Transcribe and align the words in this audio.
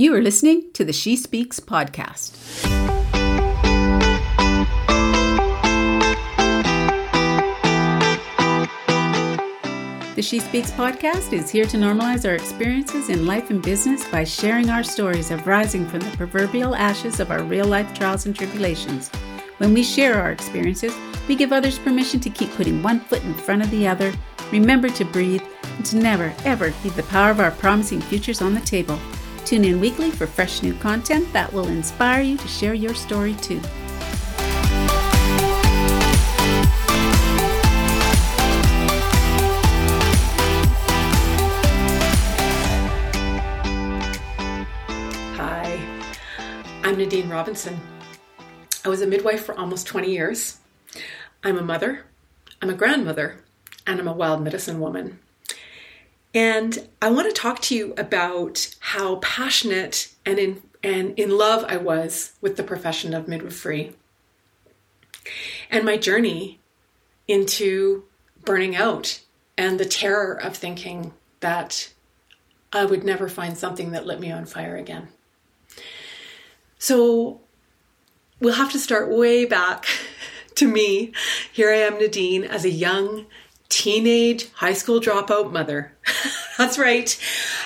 You 0.00 0.14
are 0.14 0.22
listening 0.22 0.70
to 0.74 0.84
the 0.84 0.92
She 0.92 1.16
Speaks 1.16 1.58
podcast. 1.58 2.30
The 10.14 10.22
She 10.22 10.38
Speaks 10.38 10.70
podcast 10.70 11.32
is 11.32 11.50
here 11.50 11.64
to 11.64 11.76
normalize 11.76 12.24
our 12.24 12.36
experiences 12.36 13.08
in 13.08 13.26
life 13.26 13.50
and 13.50 13.60
business 13.60 14.08
by 14.08 14.22
sharing 14.22 14.70
our 14.70 14.84
stories 14.84 15.32
of 15.32 15.48
rising 15.48 15.84
from 15.84 15.98
the 15.98 16.16
proverbial 16.16 16.76
ashes 16.76 17.18
of 17.18 17.32
our 17.32 17.42
real 17.42 17.66
life 17.66 17.92
trials 17.92 18.26
and 18.26 18.36
tribulations. 18.36 19.08
When 19.56 19.74
we 19.74 19.82
share 19.82 20.14
our 20.14 20.30
experiences, 20.30 20.96
we 21.26 21.34
give 21.34 21.52
others 21.52 21.80
permission 21.80 22.20
to 22.20 22.30
keep 22.30 22.52
putting 22.52 22.84
one 22.84 23.00
foot 23.00 23.24
in 23.24 23.34
front 23.34 23.62
of 23.62 23.70
the 23.72 23.88
other, 23.88 24.12
remember 24.52 24.90
to 24.90 25.04
breathe, 25.04 25.42
and 25.64 25.84
to 25.86 25.96
never, 25.96 26.32
ever 26.44 26.72
leave 26.84 26.94
the 26.94 27.02
power 27.02 27.32
of 27.32 27.40
our 27.40 27.50
promising 27.50 28.00
futures 28.00 28.40
on 28.40 28.54
the 28.54 28.60
table. 28.60 28.96
Tune 29.48 29.64
in 29.64 29.80
weekly 29.80 30.10
for 30.10 30.26
fresh 30.26 30.62
new 30.62 30.74
content 30.74 31.32
that 31.32 31.50
will 31.50 31.68
inspire 31.68 32.20
you 32.20 32.36
to 32.36 32.46
share 32.46 32.74
your 32.74 32.92
story 32.92 33.32
too. 33.36 33.58
Hi, 45.38 45.80
I'm 46.84 46.98
Nadine 46.98 47.30
Robinson. 47.30 47.80
I 48.84 48.90
was 48.90 49.00
a 49.00 49.06
midwife 49.06 49.46
for 49.46 49.58
almost 49.58 49.86
20 49.86 50.10
years. 50.10 50.58
I'm 51.42 51.56
a 51.56 51.62
mother, 51.62 52.04
I'm 52.60 52.68
a 52.68 52.74
grandmother, 52.74 53.42
and 53.86 53.98
I'm 53.98 54.08
a 54.08 54.12
wild 54.12 54.42
medicine 54.42 54.78
woman. 54.78 55.20
And 56.34 56.88
I 57.00 57.10
want 57.10 57.26
to 57.28 57.40
talk 57.40 57.60
to 57.62 57.74
you 57.74 57.94
about 57.96 58.74
how 58.80 59.16
passionate 59.16 60.14
and 60.26 60.38
in, 60.38 60.62
and 60.82 61.18
in 61.18 61.36
love 61.36 61.64
I 61.68 61.76
was 61.76 62.34
with 62.40 62.56
the 62.56 62.62
profession 62.62 63.14
of 63.14 63.28
midwifery 63.28 63.96
and 65.70 65.84
my 65.84 65.96
journey 65.96 66.60
into 67.26 68.04
burning 68.44 68.76
out 68.76 69.20
and 69.56 69.78
the 69.78 69.84
terror 69.84 70.32
of 70.32 70.56
thinking 70.56 71.12
that 71.40 71.92
I 72.72 72.84
would 72.84 73.04
never 73.04 73.28
find 73.28 73.56
something 73.56 73.92
that 73.92 74.06
lit 74.06 74.20
me 74.20 74.30
on 74.30 74.46
fire 74.46 74.76
again. 74.76 75.08
So 76.78 77.40
we'll 78.40 78.54
have 78.54 78.72
to 78.72 78.78
start 78.78 79.10
way 79.10 79.44
back 79.44 79.86
to 80.56 80.68
me. 80.68 81.12
Here 81.52 81.70
I 81.70 81.78
am, 81.78 81.98
Nadine, 81.98 82.44
as 82.44 82.64
a 82.64 82.70
young 82.70 83.26
teenage 83.68 84.50
high 84.52 84.72
school 84.72 85.00
dropout 85.00 85.52
mother. 85.52 85.92
That's 86.58 86.78
right. 86.78 87.18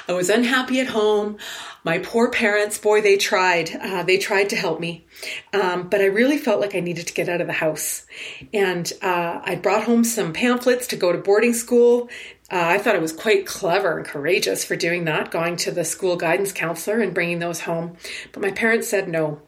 I 0.09 0.13
was 0.13 0.29
unhappy 0.29 0.81
at 0.81 0.89
home. 0.89 1.39
My 1.85 1.99
poor 1.99 2.31
parents, 2.31 2.79
boy, 2.79 3.01
they 3.01 3.17
tried. 3.17 3.71
Uh, 3.75 4.03
they 4.05 4.19
tried 4.19 4.51
to 4.51 4.57
help 4.57 4.79
me. 4.79 5.05
Um, 5.53 5.89
but 5.89 6.01
I 6.01 6.07
really 6.07 6.39
felt 6.39 6.61
like 6.61 6.75
I 6.75 6.81
needed 6.81 7.09
to 7.09 7.15
get 7.15 7.29
out 7.29 7.41
of 7.41 7.49
the 7.49 7.53
house. 7.53 8.07
And 8.53 8.93
uh, 9.03 9.41
I 9.43 9.57
brought 9.57 9.85
home 9.85 10.05
some 10.05 10.33
pamphlets 10.33 10.87
to 10.89 10.97
go 10.97 11.11
to 11.11 11.19
boarding 11.19 11.55
school. 11.55 12.09
Uh, 12.51 12.61
I 12.61 12.79
thought 12.79 12.95
I 12.95 13.01
was 13.01 13.13
quite 13.13 13.47
clever 13.47 13.97
and 13.97 14.07
courageous 14.07 14.65
for 14.65 14.77
doing 14.77 15.07
that, 15.07 15.31
going 15.31 15.57
to 15.57 15.73
the 15.73 15.85
school 15.85 16.17
guidance 16.17 16.53
counselor 16.53 17.01
and 17.01 17.15
bringing 17.15 17.39
those 17.39 17.61
home. 17.61 17.97
But 18.33 18.43
my 18.43 18.53
parents 18.53 18.89
said 18.89 19.09
no. 19.09 19.41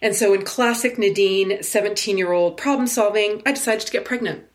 And 0.00 0.14
so, 0.14 0.32
in 0.32 0.42
classic 0.42 0.96
Nadine, 0.98 1.62
17 1.62 2.16
year 2.16 2.32
old 2.32 2.56
problem 2.56 2.86
solving, 2.86 3.42
I 3.44 3.52
decided 3.52 3.86
to 3.86 3.92
get 3.92 4.04
pregnant 4.04 4.45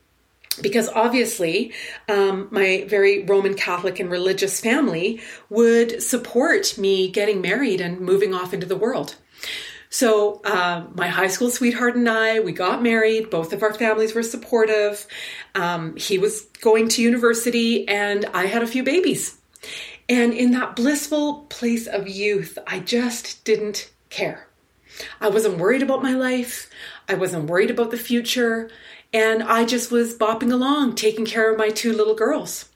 because 0.60 0.90
obviously 0.90 1.74
um, 2.10 2.48
my 2.52 2.86
very 2.88 3.24
Roman 3.24 3.54
Catholic 3.54 4.00
and 4.00 4.12
religious 4.12 4.60
family 4.60 5.22
would 5.50 6.04
support 6.04 6.78
me 6.78 7.10
getting 7.10 7.42
married 7.42 7.80
and 7.80 8.02
moving 8.02 8.34
off 8.34 8.54
into 8.54 8.66
the 8.66 8.76
world. 8.76 9.16
So 9.90 10.40
uh, 10.46 10.86
my 10.96 11.08
high 11.08 11.28
school 11.28 11.50
sweetheart 11.50 11.96
and 11.96 12.08
I, 12.08 12.40
we 12.40 12.54
got 12.54 12.82
married. 12.82 13.30
Both 13.30 13.52
of 13.52 13.62
our 13.62 13.74
families 13.74 14.16
were 14.16 14.24
supportive. 14.24 15.06
Um, 15.54 15.98
he 15.98 16.18
was 16.18 16.42
going 16.62 16.88
to 16.90 17.02
university, 17.02 17.86
and 17.90 18.26
I 18.34 18.46
had 18.46 18.64
a 18.64 18.68
few 18.68 18.84
babies. 18.84 19.38
And 20.08 20.34
in 20.34 20.52
that 20.52 20.78
blissful 20.78 21.42
place 21.50 21.88
of 21.88 22.08
youth, 22.08 22.58
I 22.66 22.80
just 22.80 23.44
didn't 23.44 23.92
care. 24.10 24.48
I 25.20 25.30
wasn't 25.30 25.58
worried 25.58 25.82
about 25.82 26.04
my 26.04 26.14
life. 26.14 26.70
I 27.10 27.16
wasn't 27.16 27.50
worried 27.50 27.72
about 27.72 27.92
the 27.92 27.98
future. 27.98 28.70
And 29.14 29.44
I 29.44 29.66
just 29.66 29.92
was 29.92 30.18
bopping 30.18 30.52
along, 30.52 30.96
taking 30.96 31.26
care 31.26 31.52
of 31.52 31.58
my 31.58 31.70
two 31.70 31.92
little 31.92 32.16
girls. 32.16 32.70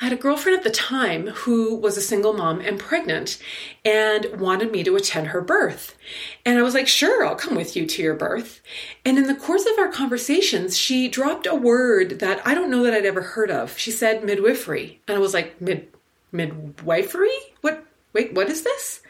I 0.00 0.04
had 0.04 0.12
a 0.12 0.16
girlfriend 0.16 0.58
at 0.58 0.64
the 0.64 0.70
time 0.70 1.28
who 1.28 1.74
was 1.74 1.96
a 1.96 2.02
single 2.02 2.32
mom 2.32 2.60
and 2.60 2.78
pregnant 2.78 3.38
and 3.84 4.26
wanted 4.38 4.70
me 4.70 4.84
to 4.84 4.96
attend 4.96 5.28
her 5.28 5.40
birth. 5.40 5.96
And 6.44 6.58
I 6.58 6.62
was 6.62 6.74
like, 6.74 6.86
sure, 6.86 7.26
I'll 7.26 7.34
come 7.34 7.56
with 7.56 7.76
you 7.76 7.86
to 7.86 8.02
your 8.02 8.14
birth. 8.14 8.60
And 9.04 9.18
in 9.18 9.26
the 9.26 9.34
course 9.34 9.66
of 9.66 9.78
our 9.78 9.88
conversations, 9.88 10.76
she 10.76 11.08
dropped 11.08 11.46
a 11.46 11.54
word 11.54 12.20
that 12.20 12.46
I 12.46 12.54
don't 12.54 12.70
know 12.70 12.82
that 12.84 12.94
I'd 12.94 13.06
ever 13.06 13.22
heard 13.22 13.50
of. 13.50 13.78
She 13.78 13.90
said 13.90 14.24
midwifery. 14.24 15.00
And 15.08 15.16
I 15.16 15.20
was 15.20 15.34
like, 15.34 15.60
mid 15.60 15.88
midwifery? 16.30 17.36
What 17.60 17.84
wait, 18.12 18.34
what 18.34 18.48
is 18.48 18.62
this? 18.62 19.00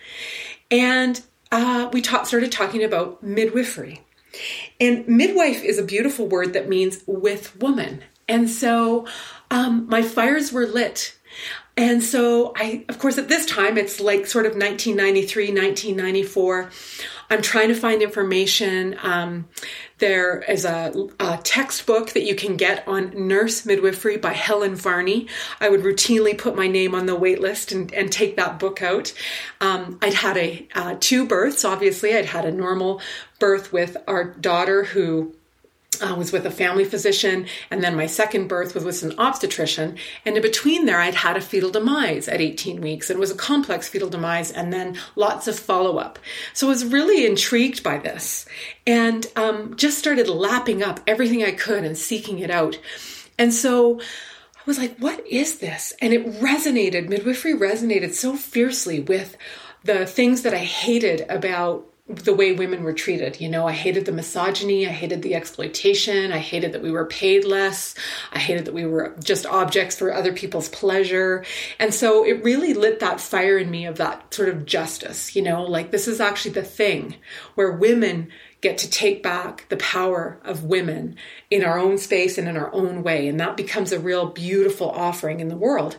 And 0.70 1.20
uh, 1.52 1.90
we 1.92 2.00
ta- 2.00 2.24
started 2.24 2.52
talking 2.52 2.82
about 2.82 3.22
midwifery. 3.22 4.02
And 4.80 5.06
midwife 5.08 5.62
is 5.62 5.78
a 5.78 5.84
beautiful 5.84 6.26
word 6.26 6.52
that 6.52 6.68
means 6.68 7.02
with 7.06 7.56
woman. 7.60 8.02
And 8.28 8.50
so 8.50 9.06
um, 9.50 9.86
my 9.88 10.02
fires 10.02 10.52
were 10.52 10.66
lit. 10.66 11.16
And 11.76 12.02
so 12.02 12.52
I, 12.56 12.84
of 12.88 12.98
course, 12.98 13.18
at 13.18 13.28
this 13.28 13.44
time, 13.44 13.76
it's 13.76 14.00
like 14.00 14.26
sort 14.26 14.46
of 14.46 14.52
1993, 14.52 15.48
1994. 15.48 16.70
I'm 17.28 17.42
trying 17.42 17.68
to 17.68 17.74
find 17.74 18.02
information. 18.02 18.96
Um, 19.02 19.48
there 19.98 20.40
is 20.42 20.64
a, 20.64 20.92
a, 21.18 21.38
textbook 21.38 22.10
that 22.10 22.24
you 22.24 22.34
can 22.34 22.56
get 22.56 22.86
on 22.86 23.26
nurse 23.26 23.64
midwifery 23.64 24.16
by 24.16 24.32
Helen 24.32 24.74
Varney. 24.74 25.26
I 25.60 25.68
would 25.68 25.80
routinely 25.80 26.36
put 26.36 26.54
my 26.54 26.66
name 26.68 26.94
on 26.94 27.06
the 27.06 27.16
wait 27.16 27.40
list 27.40 27.72
and, 27.72 27.92
and 27.94 28.12
take 28.12 28.36
that 28.36 28.58
book 28.58 28.82
out. 28.82 29.12
Um, 29.60 29.98
I'd 30.02 30.14
had 30.14 30.36
a 30.36 30.68
uh, 30.74 30.96
two 31.00 31.26
births. 31.26 31.64
Obviously, 31.64 32.14
I'd 32.14 32.26
had 32.26 32.44
a 32.44 32.52
normal 32.52 33.00
birth 33.38 33.72
with 33.72 33.96
our 34.06 34.24
daughter 34.24 34.84
who 34.84 35.34
uh, 36.00 36.14
was 36.14 36.32
with 36.32 36.44
a 36.46 36.50
family 36.50 36.84
physician, 36.84 37.46
and 37.70 37.82
then 37.82 37.96
my 37.96 38.06
second 38.06 38.48
birth 38.48 38.74
was 38.74 38.84
with 38.84 39.02
an 39.02 39.18
obstetrician. 39.18 39.96
And 40.24 40.36
in 40.36 40.42
between 40.42 40.86
there, 40.86 41.00
I'd 41.00 41.14
had 41.14 41.36
a 41.36 41.40
fetal 41.40 41.70
demise 41.70 42.28
at 42.28 42.40
18 42.40 42.80
weeks. 42.80 43.08
And 43.08 43.18
it 43.18 43.20
was 43.20 43.30
a 43.30 43.36
complex 43.36 43.88
fetal 43.88 44.08
demise, 44.08 44.50
and 44.50 44.72
then 44.72 44.98
lots 45.14 45.48
of 45.48 45.58
follow 45.58 45.98
up. 45.98 46.18
So 46.52 46.66
I 46.66 46.70
was 46.70 46.84
really 46.84 47.26
intrigued 47.26 47.82
by 47.82 47.98
this 47.98 48.46
and 48.86 49.26
um, 49.36 49.76
just 49.76 49.98
started 49.98 50.28
lapping 50.28 50.82
up 50.82 51.00
everything 51.06 51.42
I 51.42 51.52
could 51.52 51.84
and 51.84 51.96
seeking 51.96 52.38
it 52.38 52.50
out. 52.50 52.78
And 53.38 53.52
so 53.52 54.00
I 54.00 54.62
was 54.66 54.78
like, 54.78 54.96
what 54.98 55.26
is 55.26 55.58
this? 55.58 55.94
And 56.00 56.12
it 56.12 56.26
resonated, 56.40 57.08
midwifery 57.08 57.54
resonated 57.54 58.14
so 58.14 58.36
fiercely 58.36 59.00
with 59.00 59.36
the 59.84 60.06
things 60.06 60.42
that 60.42 60.54
I 60.54 60.58
hated 60.58 61.24
about 61.28 61.86
the 62.08 62.34
way 62.34 62.52
women 62.52 62.84
were 62.84 62.92
treated. 62.92 63.40
You 63.40 63.48
know, 63.48 63.66
I 63.66 63.72
hated 63.72 64.04
the 64.04 64.12
misogyny, 64.12 64.86
I 64.86 64.92
hated 64.92 65.22
the 65.22 65.34
exploitation, 65.34 66.30
I 66.30 66.38
hated 66.38 66.72
that 66.72 66.82
we 66.82 66.92
were 66.92 67.06
paid 67.06 67.44
less, 67.44 67.96
I 68.32 68.38
hated 68.38 68.64
that 68.66 68.74
we 68.74 68.86
were 68.86 69.16
just 69.22 69.44
objects 69.44 69.98
for 69.98 70.14
other 70.14 70.32
people's 70.32 70.68
pleasure. 70.68 71.44
And 71.80 71.92
so 71.92 72.24
it 72.24 72.44
really 72.44 72.74
lit 72.74 73.00
that 73.00 73.20
fire 73.20 73.58
in 73.58 73.70
me 73.72 73.86
of 73.86 73.96
that 73.96 74.32
sort 74.32 74.48
of 74.48 74.66
justice, 74.66 75.34
you 75.34 75.42
know, 75.42 75.64
like 75.64 75.90
this 75.90 76.06
is 76.06 76.20
actually 76.20 76.52
the 76.52 76.62
thing 76.62 77.16
where 77.56 77.72
women 77.72 78.28
get 78.60 78.78
to 78.78 78.90
take 78.90 79.22
back 79.22 79.68
the 79.68 79.76
power 79.76 80.38
of 80.44 80.62
women 80.62 81.16
in 81.50 81.64
our 81.64 81.78
own 81.78 81.98
space 81.98 82.38
and 82.38 82.48
in 82.48 82.56
our 82.56 82.72
own 82.72 83.02
way. 83.02 83.26
And 83.26 83.40
that 83.40 83.56
becomes 83.56 83.90
a 83.90 83.98
real 83.98 84.26
beautiful 84.26 84.90
offering 84.90 85.40
in 85.40 85.48
the 85.48 85.56
world. 85.56 85.98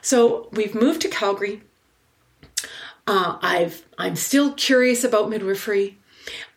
So 0.00 0.48
we've 0.52 0.76
moved 0.76 1.02
to 1.02 1.08
Calgary 1.08 1.62
uh, 3.08 3.38
I've 3.40 3.86
I'm 3.96 4.16
still 4.16 4.52
curious 4.52 5.02
about 5.02 5.30
midwifery. 5.30 5.98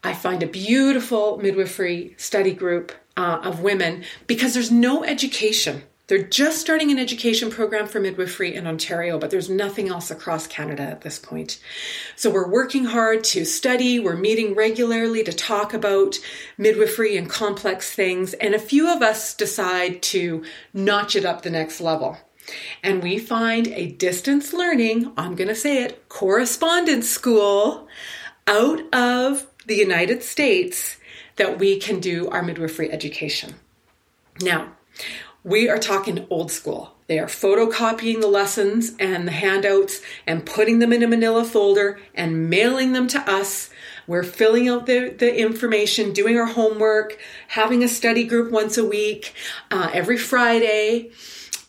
I 0.03 0.13
find 0.13 0.43
a 0.43 0.47
beautiful 0.47 1.37
midwifery 1.37 2.13
study 2.17 2.53
group 2.53 2.91
uh, 3.15 3.39
of 3.43 3.61
women 3.61 4.03
because 4.27 4.53
there's 4.53 4.69
no 4.69 5.05
education. 5.05 5.83
They're 6.07 6.21
just 6.21 6.59
starting 6.59 6.91
an 6.91 6.99
education 6.99 7.49
program 7.49 7.87
for 7.87 8.01
midwifery 8.01 8.53
in 8.53 8.67
Ontario, 8.67 9.17
but 9.17 9.31
there's 9.31 9.49
nothing 9.49 9.87
else 9.87 10.11
across 10.11 10.45
Canada 10.45 10.83
at 10.83 11.01
this 11.01 11.17
point. 11.17 11.57
So 12.17 12.29
we're 12.29 12.49
working 12.49 12.83
hard 12.83 13.23
to 13.25 13.45
study, 13.45 13.97
we're 13.97 14.17
meeting 14.17 14.53
regularly 14.53 15.23
to 15.23 15.31
talk 15.31 15.73
about 15.73 16.19
midwifery 16.57 17.15
and 17.15 17.29
complex 17.29 17.93
things, 17.93 18.33
and 18.33 18.53
a 18.53 18.59
few 18.59 18.93
of 18.93 19.01
us 19.01 19.33
decide 19.33 20.01
to 20.01 20.43
notch 20.73 21.15
it 21.15 21.23
up 21.23 21.43
the 21.43 21.49
next 21.49 21.79
level 21.79 22.17
and 22.83 23.03
we 23.03 23.17
find 23.17 23.67
a 23.67 23.87
distance 23.91 24.53
learning, 24.53 25.11
I'm 25.17 25.35
going 25.35 25.47
to 25.47 25.55
say 25.55 25.83
it, 25.83 26.07
correspondence 26.09 27.09
school 27.09 27.87
out 28.47 28.81
of 28.93 29.47
the 29.65 29.75
United 29.75 30.23
States 30.23 30.97
that 31.35 31.59
we 31.59 31.79
can 31.79 31.99
do 31.99 32.29
our 32.29 32.41
midwifery 32.41 32.91
education. 32.91 33.55
Now, 34.41 34.73
we 35.43 35.69
are 35.69 35.79
talking 35.79 36.27
old 36.29 36.51
school. 36.51 36.95
They 37.07 37.19
are 37.19 37.27
photocopying 37.27 38.21
the 38.21 38.27
lessons 38.27 38.93
and 38.99 39.27
the 39.27 39.31
handouts 39.31 40.01
and 40.27 40.45
putting 40.45 40.79
them 40.79 40.93
in 40.93 41.03
a 41.03 41.07
manila 41.07 41.43
folder 41.43 41.99
and 42.13 42.49
mailing 42.49 42.93
them 42.93 43.07
to 43.07 43.19
us. 43.29 43.69
We're 44.07 44.23
filling 44.23 44.69
out 44.69 44.85
the, 44.85 45.09
the 45.09 45.35
information, 45.35 46.13
doing 46.13 46.37
our 46.37 46.45
homework, 46.45 47.17
having 47.49 47.83
a 47.83 47.87
study 47.87 48.23
group 48.23 48.51
once 48.51 48.77
a 48.77 48.85
week, 48.85 49.33
uh, 49.71 49.89
every 49.93 50.17
Friday, 50.17 51.11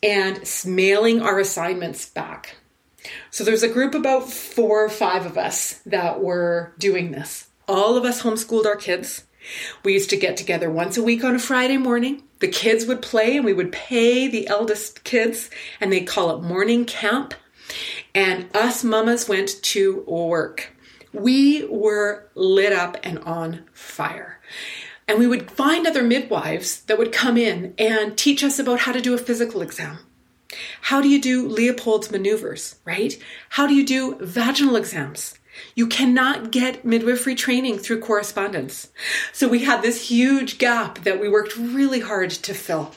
and 0.03 0.43
mailing 0.65 1.21
our 1.21 1.39
assignments 1.39 2.07
back. 2.07 2.57
So 3.31 3.43
there's 3.43 3.63
a 3.63 3.69
group 3.69 3.95
about 3.95 4.29
four 4.29 4.83
or 4.83 4.89
five 4.89 5.25
of 5.25 5.37
us 5.37 5.79
that 5.85 6.21
were 6.21 6.73
doing 6.77 7.11
this. 7.11 7.47
All 7.67 7.95
of 7.95 8.03
us 8.03 8.21
homeschooled 8.21 8.65
our 8.65 8.75
kids. 8.75 9.23
We 9.83 9.93
used 9.93 10.09
to 10.11 10.17
get 10.17 10.37
together 10.37 10.69
once 10.69 10.97
a 10.97 11.03
week 11.03 11.23
on 11.23 11.35
a 11.35 11.39
Friday 11.39 11.77
morning. 11.77 12.23
The 12.39 12.47
kids 12.47 12.85
would 12.85 13.01
play 13.01 13.37
and 13.37 13.45
we 13.45 13.53
would 13.53 13.71
pay 13.71 14.27
the 14.27 14.47
eldest 14.47 15.03
kids 15.03 15.49
and 15.79 15.91
they 15.91 16.01
call 16.01 16.37
it 16.37 16.43
morning 16.43 16.85
camp. 16.85 17.33
And 18.13 18.55
us 18.55 18.83
mamas 18.83 19.27
went 19.27 19.61
to 19.63 20.03
work. 20.05 20.73
We 21.13 21.65
were 21.65 22.29
lit 22.35 22.73
up 22.73 22.97
and 23.03 23.19
on 23.19 23.65
fire. 23.73 24.39
And 25.07 25.19
we 25.19 25.27
would 25.27 25.51
find 25.51 25.85
other 25.85 26.03
midwives 26.03 26.81
that 26.83 26.97
would 26.97 27.11
come 27.11 27.37
in 27.37 27.73
and 27.77 28.17
teach 28.17 28.43
us 28.43 28.59
about 28.59 28.81
how 28.81 28.91
to 28.91 29.01
do 29.01 29.13
a 29.13 29.17
physical 29.17 29.61
exam. 29.61 29.99
How 30.81 31.01
do 31.01 31.09
you 31.09 31.19
do 31.19 31.47
Leopold's 31.47 32.11
maneuvers, 32.11 32.75
right? 32.85 33.17
How 33.49 33.67
do 33.67 33.73
you 33.73 33.85
do 33.85 34.17
vaginal 34.21 34.75
exams? 34.75 35.37
You 35.75 35.87
cannot 35.87 36.51
get 36.51 36.85
midwifery 36.85 37.35
training 37.35 37.77
through 37.79 37.99
correspondence. 37.99 38.89
So 39.31 39.47
we 39.47 39.59
had 39.59 39.81
this 39.81 40.09
huge 40.09 40.57
gap 40.57 41.03
that 41.03 41.19
we 41.19 41.29
worked 41.29 41.57
really 41.57 41.99
hard 41.99 42.31
to 42.31 42.53
fill. 42.53 42.93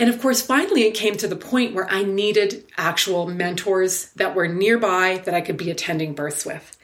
And 0.00 0.08
of 0.08 0.18
course, 0.20 0.40
finally, 0.40 0.84
it 0.84 0.94
came 0.94 1.14
to 1.18 1.28
the 1.28 1.36
point 1.36 1.74
where 1.74 1.88
I 1.90 2.04
needed 2.04 2.64
actual 2.78 3.26
mentors 3.26 4.06
that 4.12 4.34
were 4.34 4.48
nearby 4.48 5.20
that 5.26 5.34
I 5.34 5.42
could 5.42 5.58
be 5.58 5.70
attending 5.70 6.14
births 6.14 6.46
with. 6.46 6.74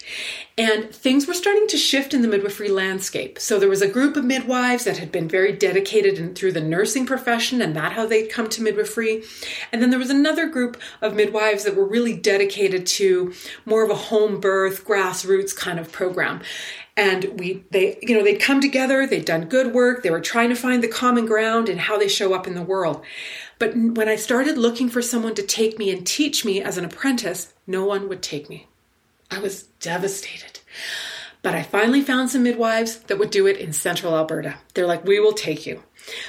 And 0.59 0.91
things 0.95 1.27
were 1.27 1.35
starting 1.35 1.67
to 1.69 1.79
shift 1.79 2.13
in 2.13 2.21
the 2.21 2.29
midwifery 2.29 2.69
landscape. 2.69 3.39
So 3.39 3.59
there 3.59 3.71
was 3.71 3.81
a 3.81 3.89
group 3.89 4.17
of 4.17 4.25
midwives 4.25 4.85
that 4.85 4.99
had 4.99 5.11
been 5.11 5.29
very 5.29 5.53
dedicated 5.53 6.19
in, 6.19 6.35
through 6.35 6.53
the 6.53 6.61
nursing 6.61 7.07
profession, 7.07 7.63
and 7.63 7.75
that 7.75 7.93
how 7.93 8.07
they'd 8.07 8.29
come 8.29 8.51
to 8.51 8.63
midwifery. 8.63 9.23
And 9.73 9.81
then 9.81 9.89
there 9.89 9.99
was 9.99 10.11
another 10.11 10.47
group 10.47 10.79
of 11.01 11.15
midwives 11.15 11.65
that 11.65 11.75
were 11.75 11.87
really 11.87 12.15
dedicated 12.15 12.87
to 12.87 13.33
more 13.65 13.83
of 13.83 13.91
a 13.91 13.95
home 13.95 14.41
birth, 14.41 14.85
grassroots 14.85 15.57
kind 15.57 15.79
of 15.79 15.91
program 15.91 16.43
and 16.97 17.25
we 17.39 17.65
they 17.71 17.99
you 18.03 18.17
know 18.17 18.25
they'd 18.25 18.41
come 18.41 18.61
together 18.61 19.07
they'd 19.07 19.25
done 19.25 19.45
good 19.45 19.75
work 19.75 20.03
they 20.03 20.11
were 20.11 20.21
trying 20.21 20.49
to 20.49 20.55
find 20.55 20.83
the 20.83 20.89
common 20.89 21.27
ground 21.27 21.69
and 21.69 21.81
how 21.81 21.99
they 21.99 22.09
show 22.09 22.33
up 22.33 22.47
in 22.47 22.55
the 22.55 22.63
world 22.63 23.03
but 23.59 23.77
when 23.77 24.09
i 24.09 24.17
started 24.17 24.57
looking 24.57 24.89
for 24.89 25.03
someone 25.03 25.35
to 25.35 25.43
take 25.43 25.79
me 25.79 25.91
and 25.91 26.07
teach 26.07 26.45
me 26.45 26.63
as 26.63 26.79
an 26.79 26.85
apprentice 26.85 27.53
no 27.67 27.85
one 27.85 28.09
would 28.09 28.23
take 28.23 28.49
me 28.49 28.67
I 29.31 29.39
was 29.39 29.65
devastated. 29.81 30.61
But 31.43 31.55
I 31.55 31.63
finally 31.63 32.03
found 32.03 32.31
some 32.31 32.43
midwives 32.43 32.99
that 33.01 33.19
would 33.19 33.31
do 33.31 33.47
it 33.47 33.57
in 33.57 33.73
central 33.73 34.17
Alberta. 34.17 34.59
They're 34.75 34.87
like, 34.87 35.05
we 35.05 35.21
will 35.21 35.33
take 35.33 35.67
you. 35.67 35.83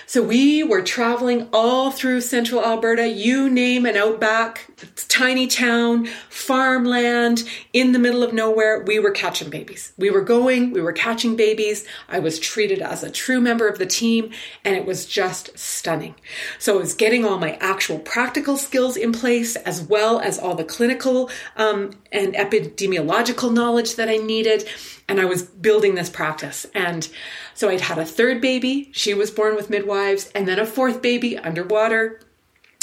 So 0.05 0.23
we 0.23 0.63
were 0.63 0.81
traveling 0.81 1.49
all 1.53 1.91
through 1.91 2.21
central 2.21 2.63
Alberta, 2.63 3.07
you 3.07 3.49
name 3.49 3.85
an 3.85 3.95
outback, 3.95 4.67
tiny 5.07 5.47
town, 5.47 6.07
farmland, 6.29 7.43
in 7.73 7.91
the 7.91 7.99
middle 7.99 8.23
of 8.23 8.33
nowhere. 8.33 8.83
We 8.83 8.99
were 8.99 9.11
catching 9.11 9.49
babies. 9.49 9.93
We 9.97 10.09
were 10.09 10.21
going, 10.21 10.71
we 10.71 10.81
were 10.81 10.93
catching 10.93 11.35
babies. 11.35 11.85
I 12.09 12.19
was 12.19 12.39
treated 12.39 12.81
as 12.81 13.03
a 13.03 13.11
true 13.11 13.41
member 13.41 13.67
of 13.67 13.79
the 13.79 13.85
team, 13.85 14.31
and 14.63 14.75
it 14.75 14.85
was 14.85 15.05
just 15.05 15.57
stunning. 15.57 16.15
So 16.59 16.75
I 16.75 16.79
was 16.79 16.93
getting 16.93 17.25
all 17.25 17.37
my 17.37 17.53
actual 17.55 17.99
practical 17.99 18.57
skills 18.57 18.97
in 18.97 19.11
place, 19.11 19.55
as 19.57 19.81
well 19.81 20.19
as 20.19 20.39
all 20.39 20.55
the 20.55 20.63
clinical 20.63 21.29
um, 21.55 21.91
and 22.11 22.33
epidemiological 22.33 23.53
knowledge 23.53 23.95
that 23.95 24.09
I 24.09 24.17
needed. 24.17 24.67
And 25.09 25.21
I 25.21 25.25
was 25.25 25.41
building 25.41 25.95
this 25.95 26.09
practice. 26.09 26.65
And 26.73 27.07
so 27.53 27.69
I'd 27.69 27.79
had 27.79 27.97
a 27.97 28.05
third 28.05 28.41
baby. 28.41 28.89
She 28.91 29.13
was 29.13 29.31
born 29.31 29.55
with 29.67 29.69
midwives, 29.69 30.31
and 30.33 30.47
then 30.47 30.59
a 30.59 30.65
fourth 30.65 31.01
baby 31.01 31.37
underwater 31.37 32.21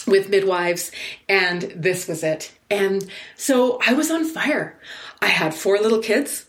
with 0.07 0.29
midwives. 0.29 0.93
And 1.29 1.63
this 1.75 2.07
was 2.07 2.23
it. 2.23 2.53
And 2.71 3.09
so 3.37 3.79
I 3.87 3.95
was 3.95 4.11
on 4.11 4.25
fire. 4.25 4.79
I 5.23 5.29
had 5.29 5.55
four 5.55 5.79
little 5.79 6.01
kids. 6.01 6.47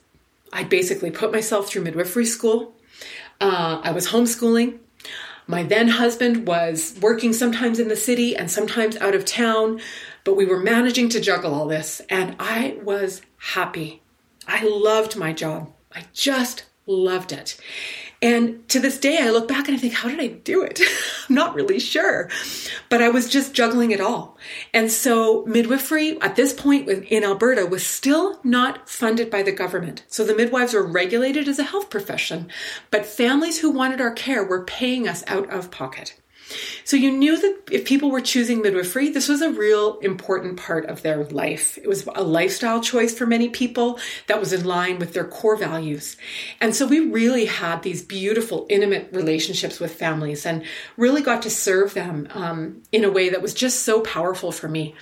I 0.51 0.63
basically 0.63 1.11
put 1.11 1.31
myself 1.31 1.67
through 1.67 1.83
midwifery 1.83 2.25
school. 2.25 2.73
Uh, 3.39 3.81
I 3.83 3.91
was 3.91 4.07
homeschooling. 4.07 4.79
My 5.47 5.63
then 5.63 5.87
husband 5.89 6.47
was 6.47 6.97
working 7.01 7.31
sometimes 7.31 7.79
in 7.79 7.87
the 7.87 7.95
city 7.95 8.35
and 8.35 8.49
sometimes 8.49 8.97
out 8.97 9.13
of 9.13 9.25
town, 9.25 9.79
but 10.23 10.35
we 10.35 10.45
were 10.45 10.59
managing 10.59 11.07
to 11.09 11.21
juggle 11.21 11.53
all 11.53 11.67
this, 11.67 12.01
and 12.09 12.35
I 12.39 12.79
was 12.81 13.21
happy. 13.37 14.01
I 14.47 14.63
loved 14.63 15.15
my 15.15 15.33
job. 15.33 15.71
I 15.93 16.05
just 16.13 16.65
loved 16.87 17.31
it. 17.31 17.57
And 18.21 18.67
to 18.69 18.79
this 18.79 18.99
day, 18.99 19.19
I 19.19 19.29
look 19.29 19.47
back 19.47 19.67
and 19.67 19.75
I 19.75 19.79
think, 19.79 19.93
how 19.93 20.09
did 20.09 20.19
I 20.19 20.27
do 20.27 20.63
it? 20.63 20.79
I'm 21.29 21.35
not 21.35 21.55
really 21.55 21.79
sure. 21.79 22.29
But 22.89 23.01
I 23.01 23.09
was 23.09 23.29
just 23.29 23.53
juggling 23.53 23.91
it 23.91 24.01
all. 24.01 24.37
And 24.73 24.91
so 24.91 25.45
midwifery 25.45 26.19
at 26.21 26.35
this 26.35 26.53
point 26.53 26.89
in 26.89 27.23
Alberta 27.23 27.65
was 27.65 27.85
still 27.85 28.39
not 28.43 28.89
funded 28.89 29.29
by 29.29 29.43
the 29.43 29.51
government. 29.51 30.03
So 30.07 30.23
the 30.23 30.35
midwives 30.35 30.73
were 30.73 30.85
regulated 30.85 31.47
as 31.47 31.59
a 31.59 31.63
health 31.63 31.89
profession, 31.89 32.49
but 32.91 33.05
families 33.05 33.59
who 33.59 33.71
wanted 33.71 34.01
our 34.01 34.11
care 34.11 34.43
were 34.43 34.63
paying 34.63 35.07
us 35.07 35.23
out 35.27 35.49
of 35.49 35.71
pocket. 35.71 36.19
So 36.83 36.95
you 36.97 37.11
knew 37.11 37.39
that 37.39 37.61
if 37.71 37.85
people 37.85 38.11
were 38.11 38.21
choosing 38.21 38.61
midwifery, 38.61 39.09
this 39.09 39.27
was 39.27 39.41
a 39.41 39.51
real 39.51 39.97
important 39.99 40.57
part 40.57 40.85
of 40.85 41.01
their 41.01 41.23
life. 41.25 41.77
It 41.77 41.87
was 41.87 42.07
a 42.13 42.21
lifestyle 42.21 42.81
choice 42.81 43.17
for 43.17 43.25
many 43.25 43.49
people 43.49 43.99
that 44.27 44.39
was 44.39 44.53
in 44.53 44.65
line 44.65 44.99
with 44.99 45.13
their 45.13 45.25
core 45.25 45.55
values. 45.55 46.17
And 46.61 46.75
so 46.75 46.85
we 46.85 46.99
really 46.99 47.45
had 47.45 47.81
these 47.81 48.03
beautiful, 48.03 48.67
intimate 48.69 49.09
relationships 49.11 49.79
with 49.79 49.95
families 49.95 50.45
and 50.45 50.63
really 50.97 51.21
got 51.21 51.41
to 51.43 51.49
serve 51.49 51.93
them 51.93 52.27
um, 52.31 52.83
in 52.91 53.03
a 53.03 53.11
way 53.11 53.29
that 53.29 53.41
was 53.41 53.53
just 53.53 53.81
so 53.81 54.01
powerful 54.01 54.51
for 54.51 54.67
me. 54.67 54.93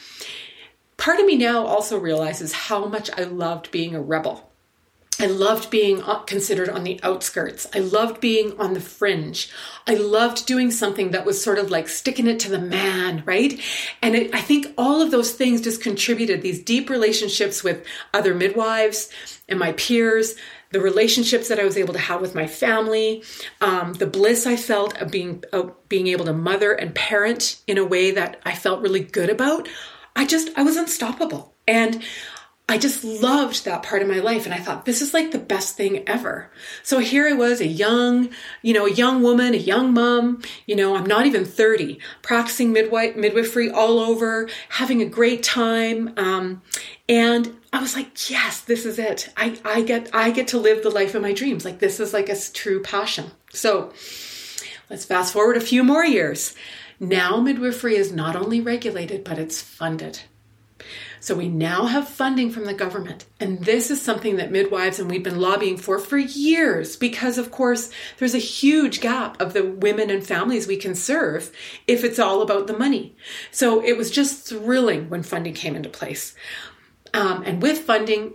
Part 0.96 1.20
of 1.20 1.26
me 1.26 1.36
now 1.36 1.66
also 1.66 1.98
realizes 1.98 2.54
how 2.54 2.86
much 2.86 3.10
I 3.18 3.24
loved 3.24 3.72
being 3.72 3.94
a 3.96 4.02
rebel. 4.02 4.53
I 5.24 5.28
loved 5.28 5.70
being 5.70 6.02
considered 6.28 6.68
on 6.68 6.84
the 6.84 7.00
outskirts. 7.02 7.66
I 7.74 7.80
loved 7.80 8.20
being 8.20 8.60
on 8.60 8.74
the 8.74 8.82
fringe. 8.82 9.50
I 9.88 9.94
loved 9.94 10.46
doing 10.46 10.70
something 10.70 11.12
that 11.12 11.26
was 11.26 11.42
sort 11.42 11.60
of 11.60 11.72
like 11.72 11.88
sticking 11.88 12.28
it 12.28 12.42
to 12.42 12.52
the 12.52 12.60
man, 12.60 13.24
right? 13.26 13.58
And 14.02 14.16
it, 14.16 14.36
I 14.36 14.42
think 14.42 14.74
all 14.78 15.02
of 15.02 15.12
those 15.12 15.32
things 15.32 15.62
just 15.62 15.82
contributed 15.82 16.42
these 16.42 16.62
deep 16.62 16.90
relationships 16.90 17.64
with 17.64 17.86
other 18.14 18.36
midwives 18.36 19.10
and 19.48 19.58
my 19.58 19.72
peers, 19.72 20.36
the 20.74 20.82
relationships 20.82 21.48
that 21.48 21.60
I 21.60 21.64
was 21.64 21.78
able 21.78 21.94
to 21.94 22.00
have 22.00 22.20
with 22.20 22.36
my 22.36 22.46
family, 22.46 23.24
um, 23.62 23.94
the 23.94 24.08
bliss 24.08 24.46
I 24.46 24.58
felt 24.58 25.02
of 25.02 25.10
being 25.10 25.42
of 25.54 25.72
being 25.88 26.08
able 26.08 26.26
to 26.26 26.34
mother 26.34 26.74
and 26.74 26.94
parent 26.94 27.62
in 27.66 27.78
a 27.78 27.86
way 27.86 28.12
that 28.12 28.42
I 28.44 28.56
felt 28.56 28.82
really 28.82 29.00
good 29.00 29.30
about. 29.30 29.70
I 30.18 30.26
just 30.26 30.50
I 30.58 30.64
was 30.64 30.76
unstoppable. 30.76 31.54
And 31.66 32.04
I 32.74 32.80
just 32.80 33.04
loved 33.04 33.66
that 33.66 33.84
part 33.84 34.02
of 34.02 34.08
my 34.08 34.18
life. 34.18 34.46
And 34.46 34.54
I 34.54 34.58
thought, 34.58 34.86
this 34.86 35.04
is 35.04 35.14
like 35.14 35.30
the 35.30 35.38
best 35.38 35.78
thing 35.78 36.10
ever. 36.10 36.50
So 36.82 36.98
here 36.98 37.28
I 37.28 37.34
was, 37.34 37.62
a 37.62 37.68
young, 37.68 38.30
you 38.64 38.74
know, 38.74 38.88
a 38.88 38.92
young 38.92 39.22
woman, 39.22 39.54
a 39.54 39.58
young 39.58 39.94
mom, 39.94 40.42
you 40.66 40.76
know, 40.76 40.96
I'm 40.96 41.06
not 41.06 41.28
even 41.28 41.46
30, 41.46 42.00
practicing 42.24 42.74
midwife, 42.74 43.16
midwifery 43.16 43.70
all 43.70 44.00
over, 44.00 44.50
having 44.70 45.04
a 45.04 45.06
great 45.06 45.44
time. 45.44 46.16
Um, 46.18 46.64
and 47.08 47.56
I 47.72 47.80
was 47.80 47.96
like, 47.96 48.28
yes, 48.32 48.62
this 48.62 48.88
is 48.88 48.98
it. 48.98 49.30
I, 49.38 49.56
I 49.64 49.84
get, 49.84 50.10
I 50.12 50.32
get 50.32 50.48
to 50.48 50.58
live 50.58 50.82
the 50.82 50.90
life 50.90 51.14
of 51.14 51.22
my 51.22 51.32
dreams. 51.32 51.66
Like 51.66 51.78
this 51.78 52.00
is 52.00 52.12
like 52.12 52.28
a 52.28 52.36
true 52.54 52.82
passion. 52.82 53.30
So 53.52 53.94
let's 54.90 55.06
fast 55.06 55.32
forward 55.32 55.58
a 55.58 55.62
few 55.62 55.84
more 55.84 56.04
years. 56.04 56.56
Now 57.00 57.40
midwifery 57.40 57.98
is 57.98 58.12
not 58.12 58.36
only 58.36 58.62
regulated, 58.62 59.24
but 59.24 59.38
it's 59.38 59.62
funded. 59.62 60.22
So 61.20 61.36
we 61.36 61.48
now 61.48 61.86
have 61.86 62.08
funding 62.08 62.52
from 62.52 62.66
the 62.66 62.74
government. 62.74 63.26
And 63.40 63.64
this 63.64 63.90
is 63.90 64.02
something 64.02 64.36
that 64.38 64.52
midwives 64.52 65.00
and 65.00 65.10
we've 65.10 65.24
been 65.24 65.40
lobbying 65.40 65.78
for 65.78 66.00
for 66.00 66.18
years 66.18 66.96
because, 66.96 67.38
of 67.38 67.52
course, 67.52 67.90
there's 68.18 68.36
a 68.36 68.40
huge 68.40 69.00
gap 69.00 69.40
of 69.40 69.54
the 69.54 69.64
women 69.64 70.10
and 70.10 70.26
families 70.26 70.68
we 70.68 70.78
can 70.78 70.96
serve 70.96 71.52
if 71.88 72.04
it's 72.04 72.20
all 72.20 72.42
about 72.42 72.68
the 72.68 72.78
money. 72.78 73.16
So 73.52 73.84
it 73.84 73.98
was 73.98 74.12
just 74.12 74.48
thrilling 74.48 75.10
when 75.10 75.24
funding 75.24 75.54
came 75.54 75.76
into 75.76 75.90
place. 75.90 76.36
Um, 77.14 77.44
and 77.44 77.62
with 77.62 77.80
funding, 77.80 78.34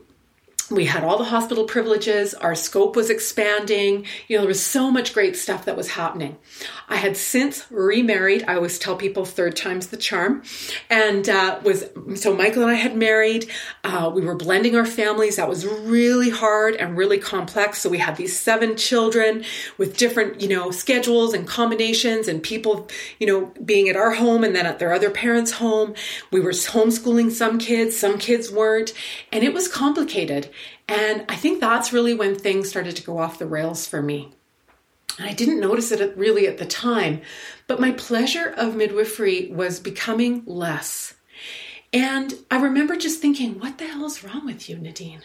we 0.70 0.84
had 0.84 1.02
all 1.02 1.18
the 1.18 1.25
hospital 1.25 1.64
privileges, 1.64 2.34
our 2.34 2.54
scope 2.54 2.94
was 2.94 3.10
expanding. 3.10 4.04
You 4.28 4.37
know, 4.37 4.42
there 4.42 4.48
was 4.48 4.62
so 4.62 4.90
much 4.90 5.14
great 5.14 5.37
stuff 5.37 5.64
that 5.64 5.76
was 5.76 5.90
happening. 5.90 6.37
I 6.88 6.96
had 6.96 7.16
since 7.16 7.64
remarried. 7.70 8.44
I 8.46 8.56
always 8.56 8.78
tell 8.78 8.96
people 8.96 9.25
third 9.25 9.56
time's 9.56 9.88
the 9.88 9.96
charm. 9.96 10.42
And 10.90 11.28
uh, 11.28 11.60
was 11.62 11.88
so 12.16 12.34
Michael 12.34 12.62
and 12.62 12.70
I 12.70 12.75
had 12.75 12.96
married. 12.96 13.50
Uh, 13.84 14.10
we 14.14 14.22
were 14.22 14.34
blending 14.34 14.76
our 14.76 14.87
families. 14.87 15.37
That 15.37 15.48
was 15.48 15.66
really 15.66 16.30
hard 16.30 16.75
and 16.76 16.96
really 16.96 17.18
complex. 17.18 17.80
So 17.80 17.88
we 17.88 17.98
had 17.98 18.16
these 18.16 18.38
seven 18.38 18.76
children 18.76 19.44
with 19.78 19.96
different, 19.96 20.40
you 20.40 20.48
know, 20.48 20.70
schedules 20.70 21.34
and 21.34 21.46
combinations 21.46 22.28
and 22.28 22.42
people, 22.42 22.88
you 23.18 23.26
know, 23.26 23.52
being 23.64 23.88
at 23.88 23.96
our 23.96 24.12
home 24.12 24.44
and 24.44 24.54
then 24.54 24.66
at 24.66 24.78
their 24.78 24.92
other 24.92 25.10
parents' 25.10 25.52
home. 25.52 25.94
We 26.30 26.40
were 26.40 26.50
homeschooling 26.50 27.30
some 27.30 27.58
kids, 27.58 27.96
some 27.96 28.18
kids 28.18 28.50
weren't. 28.50 28.92
And 29.32 29.44
it 29.44 29.54
was 29.54 29.68
complicated. 29.68 30.50
And 30.88 31.24
I 31.28 31.36
think 31.36 31.60
that's 31.60 31.92
really 31.92 32.14
when 32.14 32.34
things 32.34 32.68
started 32.68 32.96
to 32.96 33.04
go 33.04 33.18
off 33.18 33.38
the 33.38 33.46
rails 33.46 33.86
for 33.86 34.02
me. 34.02 34.30
And 35.18 35.28
I 35.28 35.32
didn't 35.32 35.60
notice 35.60 35.90
it 35.90 36.16
really 36.16 36.46
at 36.46 36.58
the 36.58 36.66
time, 36.66 37.22
but 37.66 37.80
my 37.80 37.92
pleasure 37.92 38.54
of 38.56 38.76
midwifery 38.76 39.50
was 39.50 39.80
becoming 39.80 40.44
less. 40.46 41.14
And 41.92 42.34
I 42.50 42.60
remember 42.60 42.96
just 42.96 43.20
thinking, 43.20 43.58
what 43.58 43.78
the 43.78 43.86
hell 43.86 44.06
is 44.06 44.22
wrong 44.22 44.46
with 44.46 44.68
you, 44.68 44.76
Nadine? 44.76 45.22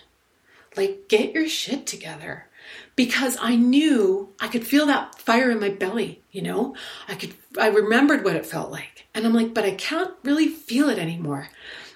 Like, 0.75 1.07
get 1.07 1.33
your 1.33 1.47
shit 1.47 1.85
together. 1.85 2.47
Because 2.95 3.37
I 3.41 3.55
knew 3.55 4.33
I 4.39 4.47
could 4.47 4.65
feel 4.65 4.85
that 4.87 5.19
fire 5.19 5.51
in 5.51 5.59
my 5.59 5.69
belly, 5.69 6.21
you 6.31 6.41
know? 6.41 6.75
I 7.07 7.15
could, 7.15 7.33
I 7.59 7.67
remembered 7.67 8.23
what 8.23 8.35
it 8.35 8.45
felt 8.45 8.71
like. 8.71 9.05
And 9.13 9.25
I'm 9.25 9.33
like, 9.33 9.53
but 9.53 9.65
I 9.65 9.71
can't 9.71 10.13
really 10.23 10.47
feel 10.47 10.89
it 10.89 10.97
anymore. 10.97 11.49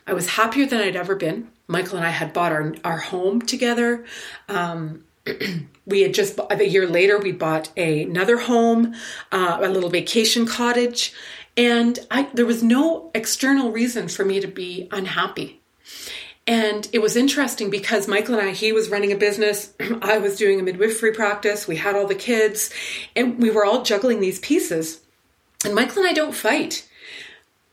I 0.08 0.14
was 0.14 0.30
happier 0.30 0.66
than 0.66 0.80
I'd 0.80 0.96
ever 0.96 1.16
been. 1.16 1.50
Michael 1.68 1.98
and 1.98 2.08
I 2.08 2.12
had 2.12 2.32
bought 2.32 2.54
our, 2.54 2.74
our 2.86 2.98
home 2.98 3.42
together. 3.42 4.06
Um, 4.48 5.04
we 5.86 6.02
had 6.02 6.14
just 6.14 6.40
a 6.50 6.64
year 6.64 6.88
later 6.88 7.20
we 7.20 7.34
bought 7.34 7.70
a, 7.76 8.04
another 8.04 8.38
home 8.38 8.96
uh, 9.34 9.60
a 9.62 9.70
little 9.70 9.90
vacation 9.90 10.46
cottage. 10.46 11.14
And 11.58 12.00
I, 12.10 12.30
there 12.34 12.46
was 12.46 12.64
no 12.64 13.12
external 13.14 13.72
reason 13.72 14.08
for 14.08 14.24
me 14.24 14.40
to 14.40 14.48
be 14.48 14.88
unhappy. 14.92 15.60
And 16.46 16.88
it 16.94 17.00
was 17.00 17.18
interesting 17.18 17.70
because 17.70 18.08
michael 18.08 18.36
and 18.36 18.48
i 18.48 18.52
he 18.54 18.72
was 18.72 18.90
running 18.90 19.12
a 19.12 19.18
business 19.18 19.74
i 20.02 20.18
was 20.18 20.38
doing 20.38 20.62
a 20.62 20.64
midwifery 20.64 21.12
practice 21.12 21.68
we 21.68 21.76
had 21.76 21.94
all 21.94 22.08
the 22.08 22.16
kids 22.16 22.74
and 23.18 23.38
we 23.38 23.50
were 23.50 23.66
all 23.66 23.84
juggling 23.84 24.22
these 24.22 24.40
pieces. 24.40 25.02
And 25.66 25.76
michael 25.76 26.04
and 26.04 26.08
i 26.08 26.14
don't 26.14 26.34
fight. 26.34 26.88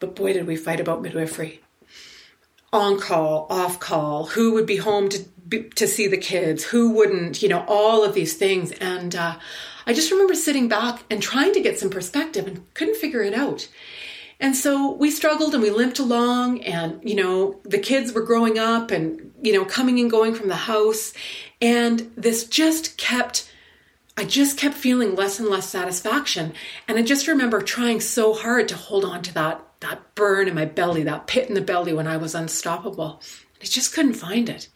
But 0.00 0.16
boy 0.16 0.32
did 0.32 0.48
we 0.48 0.56
fight 0.56 0.80
about 0.80 1.02
midwifery 1.02 1.60
on 2.74 2.98
call, 2.98 3.46
off 3.48 3.78
call, 3.80 4.26
who 4.26 4.52
would 4.52 4.66
be 4.66 4.76
home 4.76 5.08
to 5.08 5.24
to 5.76 5.86
see 5.86 6.08
the 6.08 6.16
kids, 6.16 6.64
who 6.64 6.90
wouldn't, 6.90 7.42
you 7.42 7.48
know, 7.48 7.64
all 7.68 8.02
of 8.02 8.14
these 8.14 8.34
things. 8.34 8.72
And 8.72 9.14
uh, 9.14 9.36
I 9.86 9.92
just 9.92 10.10
remember 10.10 10.34
sitting 10.34 10.68
back 10.68 11.04
and 11.10 11.22
trying 11.22 11.52
to 11.52 11.60
get 11.60 11.78
some 11.78 11.90
perspective 11.90 12.46
and 12.46 12.74
couldn't 12.74 12.96
figure 12.96 13.22
it 13.22 13.34
out. 13.34 13.68
And 14.40 14.56
so 14.56 14.92
we 14.92 15.10
struggled 15.10 15.54
and 15.54 15.62
we 15.62 15.70
limped 15.70 16.00
along, 16.00 16.62
and 16.62 16.98
you 17.08 17.14
know, 17.14 17.60
the 17.62 17.78
kids 17.78 18.12
were 18.12 18.22
growing 18.22 18.58
up 18.58 18.90
and 18.90 19.32
you 19.42 19.52
know, 19.52 19.64
coming 19.64 20.00
and 20.00 20.10
going 20.10 20.34
from 20.34 20.48
the 20.48 20.56
house, 20.56 21.12
and 21.60 22.10
this 22.16 22.44
just 22.44 22.96
kept. 22.96 23.50
I 24.16 24.24
just 24.24 24.56
kept 24.56 24.76
feeling 24.76 25.16
less 25.16 25.40
and 25.40 25.48
less 25.48 25.68
satisfaction. 25.68 26.52
And 26.86 26.96
I 26.96 27.02
just 27.02 27.26
remember 27.26 27.60
trying 27.60 28.00
so 28.00 28.32
hard 28.32 28.68
to 28.68 28.76
hold 28.76 29.04
on 29.04 29.22
to 29.22 29.34
that 29.34 29.60
that 29.84 30.14
burn 30.14 30.48
in 30.48 30.54
my 30.54 30.64
belly, 30.64 31.02
that 31.04 31.26
pit 31.26 31.48
in 31.48 31.54
the 31.54 31.60
belly 31.60 31.92
when 31.92 32.06
I 32.06 32.16
was 32.16 32.34
unstoppable. 32.34 33.20
I 33.60 33.64
just 33.64 33.94
couldn't 33.94 34.14
find 34.14 34.48
it. 34.48 34.68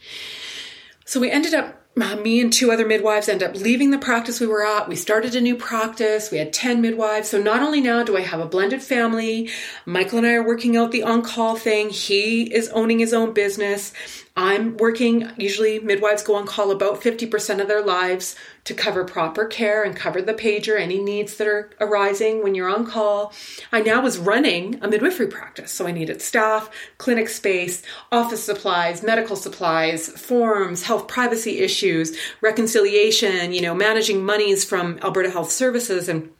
So 1.04 1.18
we 1.20 1.30
ended 1.30 1.54
up, 1.54 1.82
uh, 2.00 2.16
me 2.16 2.40
and 2.40 2.52
two 2.52 2.70
other 2.70 2.86
midwives 2.86 3.28
ended 3.28 3.48
up 3.48 3.56
leaving 3.56 3.90
the 3.90 3.98
practice 3.98 4.40
we 4.40 4.46
were 4.46 4.64
at. 4.64 4.88
We 4.88 4.94
started 4.94 5.34
a 5.34 5.40
new 5.40 5.56
practice. 5.56 6.30
We 6.30 6.38
had 6.38 6.52
10 6.52 6.82
midwives. 6.82 7.30
So 7.30 7.40
not 7.40 7.62
only 7.62 7.80
now 7.80 8.02
do 8.02 8.16
I 8.16 8.20
have 8.20 8.40
a 8.40 8.46
blended 8.46 8.82
family, 8.82 9.50
Michael 9.86 10.18
and 10.18 10.26
I 10.26 10.34
are 10.34 10.46
working 10.46 10.76
out 10.76 10.92
the 10.92 11.02
on 11.02 11.22
call 11.22 11.56
thing. 11.56 11.90
He 11.90 12.42
is 12.54 12.68
owning 12.68 12.98
his 12.98 13.14
own 13.14 13.32
business. 13.32 13.92
I'm 14.38 14.76
working, 14.76 15.28
usually 15.36 15.80
midwives 15.80 16.22
go 16.22 16.36
on 16.36 16.46
call 16.46 16.70
about 16.70 17.00
50% 17.02 17.60
of 17.60 17.66
their 17.66 17.84
lives 17.84 18.36
to 18.66 18.72
cover 18.72 19.02
proper 19.02 19.46
care 19.46 19.82
and 19.82 19.96
cover 19.96 20.22
the 20.22 20.32
pager, 20.32 20.78
any 20.78 21.00
needs 21.02 21.36
that 21.38 21.48
are 21.48 21.70
arising 21.80 22.44
when 22.44 22.54
you're 22.54 22.68
on 22.68 22.86
call. 22.86 23.32
I 23.72 23.80
now 23.80 24.00
was 24.00 24.16
running 24.16 24.78
a 24.80 24.86
midwifery 24.86 25.26
practice, 25.26 25.72
so 25.72 25.88
I 25.88 25.90
needed 25.90 26.22
staff, 26.22 26.70
clinic 26.98 27.28
space, 27.28 27.82
office 28.12 28.44
supplies, 28.44 29.02
medical 29.02 29.34
supplies, 29.34 30.06
forms, 30.06 30.84
health 30.84 31.08
privacy 31.08 31.58
issues, 31.58 32.16
reconciliation, 32.40 33.52
you 33.52 33.60
know, 33.60 33.74
managing 33.74 34.24
monies 34.24 34.64
from 34.64 35.00
Alberta 35.02 35.30
Health 35.30 35.50
Services. 35.50 36.08
And 36.08 36.30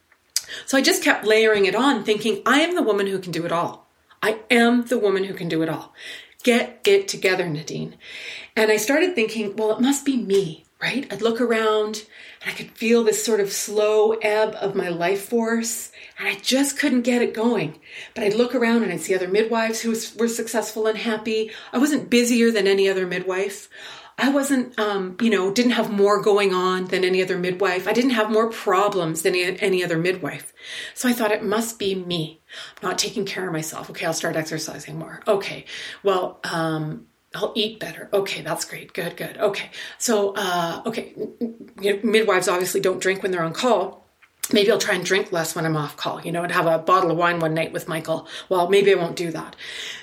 so 0.66 0.78
I 0.78 0.82
just 0.82 1.02
kept 1.02 1.24
layering 1.24 1.66
it 1.66 1.74
on, 1.74 2.04
thinking, 2.04 2.42
I 2.46 2.60
am 2.60 2.76
the 2.76 2.82
woman 2.82 3.08
who 3.08 3.18
can 3.18 3.32
do 3.32 3.44
it 3.44 3.50
all. 3.50 3.88
I 4.22 4.38
am 4.52 4.84
the 4.84 4.98
woman 4.98 5.24
who 5.24 5.34
can 5.34 5.48
do 5.48 5.62
it 5.62 5.68
all. 5.68 5.92
Get 6.44 6.80
it 6.86 7.08
together, 7.08 7.48
Nadine. 7.48 7.96
And 8.54 8.70
I 8.70 8.76
started 8.76 9.14
thinking, 9.14 9.56
well, 9.56 9.72
it 9.72 9.80
must 9.80 10.04
be 10.04 10.16
me, 10.16 10.64
right? 10.80 11.12
I'd 11.12 11.20
look 11.20 11.40
around 11.40 12.04
and 12.40 12.50
I 12.50 12.54
could 12.54 12.70
feel 12.70 13.02
this 13.02 13.24
sort 13.24 13.40
of 13.40 13.52
slow 13.52 14.12
ebb 14.12 14.54
of 14.60 14.76
my 14.76 14.88
life 14.88 15.28
force, 15.28 15.90
and 16.18 16.28
I 16.28 16.36
just 16.36 16.78
couldn't 16.78 17.02
get 17.02 17.22
it 17.22 17.34
going. 17.34 17.80
But 18.14 18.22
I'd 18.22 18.34
look 18.34 18.54
around 18.54 18.84
and 18.84 18.92
I'd 18.92 19.00
see 19.00 19.14
other 19.14 19.26
midwives 19.26 19.80
who 19.80 19.90
were 20.16 20.28
successful 20.28 20.86
and 20.86 20.98
happy. 20.98 21.50
I 21.72 21.78
wasn't 21.78 22.10
busier 22.10 22.52
than 22.52 22.68
any 22.68 22.88
other 22.88 23.06
midwife. 23.06 23.68
I 24.18 24.30
wasn't, 24.30 24.76
um, 24.80 25.16
you 25.20 25.30
know, 25.30 25.52
didn't 25.52 25.72
have 25.72 25.92
more 25.92 26.20
going 26.20 26.52
on 26.52 26.86
than 26.86 27.04
any 27.04 27.22
other 27.22 27.38
midwife. 27.38 27.86
I 27.86 27.92
didn't 27.92 28.10
have 28.10 28.30
more 28.30 28.50
problems 28.50 29.22
than 29.22 29.36
any 29.36 29.84
other 29.84 29.96
midwife. 29.96 30.52
So 30.94 31.08
I 31.08 31.12
thought 31.12 31.30
it 31.30 31.44
must 31.44 31.78
be 31.78 31.94
me. 31.94 32.40
I'm 32.82 32.88
not 32.88 32.98
taking 32.98 33.24
care 33.24 33.46
of 33.46 33.52
myself. 33.52 33.88
Okay, 33.90 34.04
I'll 34.04 34.12
start 34.12 34.34
exercising 34.34 34.98
more. 34.98 35.22
Okay, 35.28 35.66
well, 36.02 36.40
um, 36.42 37.06
I'll 37.32 37.52
eat 37.54 37.78
better. 37.78 38.08
Okay, 38.12 38.42
that's 38.42 38.64
great. 38.64 38.92
Good, 38.92 39.16
good. 39.16 39.38
Okay, 39.38 39.70
so, 39.98 40.34
uh, 40.34 40.82
okay, 40.84 41.14
midwives 42.02 42.48
obviously 42.48 42.80
don't 42.80 43.00
drink 43.00 43.22
when 43.22 43.30
they're 43.30 43.44
on 43.44 43.52
call 43.52 44.08
maybe 44.52 44.70
I'll 44.70 44.78
try 44.78 44.94
and 44.94 45.04
drink 45.04 45.32
less 45.32 45.54
when 45.54 45.66
I'm 45.66 45.76
off 45.76 45.96
call, 45.96 46.22
you 46.22 46.32
know, 46.32 46.42
and 46.42 46.52
have 46.52 46.66
a 46.66 46.78
bottle 46.78 47.10
of 47.10 47.16
wine 47.16 47.38
one 47.38 47.54
night 47.54 47.72
with 47.72 47.88
Michael. 47.88 48.26
Well, 48.48 48.68
maybe 48.68 48.92
I 48.92 48.96
won't 48.96 49.16
do 49.16 49.30
that. 49.32 49.56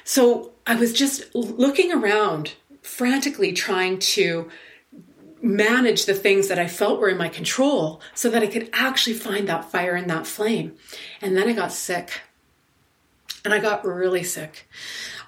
So 0.03 0.53
I 0.67 0.75
was 0.75 0.93
just 0.93 1.34
looking 1.34 1.91
around 1.91 2.53
frantically 2.85 3.51
trying 3.51 3.97
to 3.97 4.47
manage 5.41 6.05
the 6.05 6.13
things 6.13 6.47
that 6.47 6.59
I 6.59 6.67
felt 6.67 6.99
were 6.99 7.09
in 7.09 7.17
my 7.17 7.29
control 7.29 8.01
so 8.13 8.29
that 8.29 8.43
I 8.43 8.47
could 8.47 8.69
actually 8.73 9.15
find 9.15 9.47
that 9.47 9.71
fire 9.71 9.95
and 9.95 10.09
that 10.09 10.27
flame. 10.27 10.75
And 11.21 11.35
then 11.35 11.47
I 11.47 11.53
got 11.53 11.71
sick. 11.71 12.21
And 13.43 13.53
I 13.53 13.59
got 13.59 13.85
really 13.85 14.23
sick. 14.23 14.67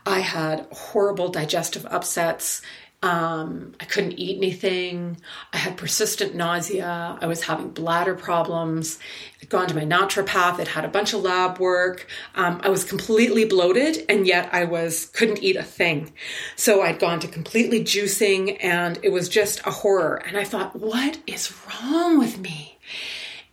I 0.06 0.20
had 0.20 0.68
horrible 0.72 1.30
digestive 1.30 1.86
upsets 1.88 2.62
um, 3.04 3.76
I 3.80 3.86
couldn't 3.86 4.14
eat 4.14 4.38
anything. 4.38 5.18
I 5.54 5.58
had 5.58 5.78
persistent 5.78 6.34
nausea. 6.34 7.18
I 7.22 7.28
was 7.28 7.44
having 7.44 7.70
bladder 7.70 8.16
problems. 8.16 8.98
I'd 9.42 9.50
gone 9.50 9.68
to 9.68 9.76
my 9.76 9.86
naturopath. 9.86 10.58
It 10.58 10.68
had 10.68 10.84
a 10.84 10.88
bunch 10.88 11.14
of 11.14 11.22
lab 11.22 11.60
work. 11.60 12.08
Um, 12.34 12.60
I 12.64 12.70
was 12.70 12.84
completely 12.84 13.46
bloated, 13.46 14.04
and 14.10 14.26
yet 14.26 14.50
I 14.52 14.66
was 14.66 15.06
couldn't 15.08 15.44
eat 15.44 15.56
a 15.58 15.64
thing. 15.64 16.12
So 16.56 16.82
I'd 16.82 17.00
gone 17.00 17.20
to 17.20 17.28
completely 17.28 17.82
juicing, 17.82 18.58
and 18.62 18.98
it 19.04 19.10
was 19.10 19.30
just 19.30 19.60
a 19.66 19.72
horror. 19.72 20.16
And 20.26 20.36
I 20.36 20.44
thought, 20.44 20.76
what 20.76 21.20
is 21.28 21.54
wrong 21.68 22.18
with 22.18 22.40
me? 22.40 22.80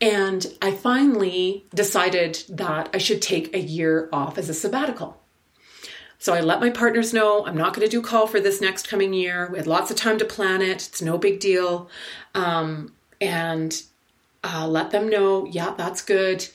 And 0.00 0.46
I 0.62 0.72
finally 0.72 1.66
decided 1.74 2.42
that 2.48 2.88
I 2.94 2.98
should 2.98 3.20
take 3.20 3.54
a 3.54 3.60
year 3.60 4.08
off 4.10 4.38
as 4.38 4.48
a 4.48 4.54
sabbatical. 4.54 5.23
So 6.24 6.32
I 6.32 6.40
let 6.40 6.58
my 6.58 6.70
partners 6.70 7.12
know 7.12 7.44
I'm 7.44 7.54
not 7.54 7.74
going 7.74 7.86
to 7.86 7.90
do 7.90 8.00
call 8.00 8.26
for 8.26 8.40
this 8.40 8.58
next 8.58 8.88
coming 8.88 9.12
year. 9.12 9.50
We 9.52 9.58
had 9.58 9.66
lots 9.66 9.90
of 9.90 9.98
time 9.98 10.16
to 10.16 10.24
plan 10.24 10.62
it. 10.62 10.88
It's 10.88 11.02
no 11.02 11.18
big 11.18 11.38
deal. 11.38 11.90
Um, 12.34 12.94
and 13.20 13.82
uh, 14.42 14.66
let 14.66 14.90
them 14.90 15.10
know, 15.10 15.44
yeah, 15.44 15.74
that's 15.76 16.00
good. 16.00 16.48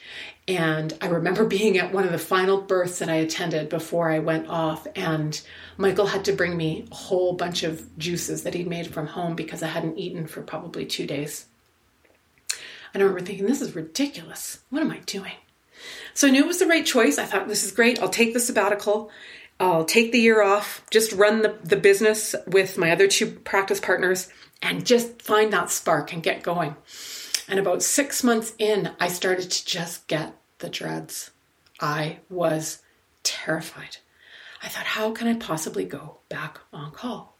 And 0.47 0.97
I 1.01 1.05
remember 1.05 1.45
being 1.45 1.77
at 1.77 1.93
one 1.93 2.03
of 2.03 2.11
the 2.11 2.17
final 2.17 2.59
births 2.59 2.97
that 2.97 3.09
I 3.09 3.17
attended 3.17 3.69
before 3.69 4.09
I 4.09 4.17
went 4.17 4.47
off, 4.47 4.87
and 4.95 5.39
Michael 5.77 6.07
had 6.07 6.25
to 6.25 6.33
bring 6.33 6.57
me 6.57 6.87
a 6.91 6.95
whole 6.95 7.33
bunch 7.33 7.61
of 7.61 7.95
juices 7.99 8.41
that 8.41 8.55
he'd 8.55 8.65
made 8.65 8.91
from 8.91 9.05
home 9.05 9.35
because 9.35 9.61
I 9.61 9.67
hadn't 9.67 9.99
eaten 9.99 10.25
for 10.25 10.41
probably 10.41 10.87
two 10.87 11.05
days. 11.05 11.45
And 12.91 13.03
I 13.03 13.05
remember 13.05 13.23
thinking, 13.23 13.45
this 13.45 13.61
is 13.61 13.75
ridiculous. 13.75 14.61
What 14.71 14.81
am 14.81 14.89
I 14.89 15.01
doing? 15.05 15.33
So 16.15 16.27
I 16.27 16.31
knew 16.31 16.41
it 16.41 16.47
was 16.47 16.57
the 16.57 16.65
right 16.65 16.85
choice. 16.85 17.19
I 17.19 17.25
thought, 17.25 17.47
this 17.47 17.63
is 17.63 17.71
great. 17.71 18.01
I'll 18.01 18.09
take 18.09 18.33
the 18.33 18.39
sabbatical. 18.39 19.11
I'll 19.59 19.85
take 19.85 20.11
the 20.11 20.19
year 20.19 20.41
off, 20.41 20.83
just 20.89 21.11
run 21.11 21.41
the, 21.41 21.57
the 21.63 21.75
business 21.75 22.33
with 22.47 22.77
my 22.77 22.91
other 22.91 23.07
two 23.07 23.27
practice 23.27 23.79
partners 23.79 24.29
and 24.61 24.85
just 24.85 25.21
find 25.21 25.51
that 25.51 25.69
spark 25.69 26.13
and 26.13 26.23
get 26.23 26.43
going. 26.43 26.75
And 27.47 27.59
about 27.59 27.83
six 27.83 28.23
months 28.23 28.53
in, 28.57 28.91
I 28.99 29.09
started 29.09 29.51
to 29.51 29.65
just 29.65 30.07
get 30.07 30.35
the 30.59 30.69
dreads. 30.69 31.31
I 31.79 32.19
was 32.29 32.79
terrified. 33.23 33.97
I 34.61 34.67
thought, 34.67 34.85
how 34.85 35.11
can 35.11 35.27
I 35.27 35.35
possibly 35.35 35.85
go 35.85 36.17
back 36.29 36.59
on 36.71 36.91
call? 36.91 37.37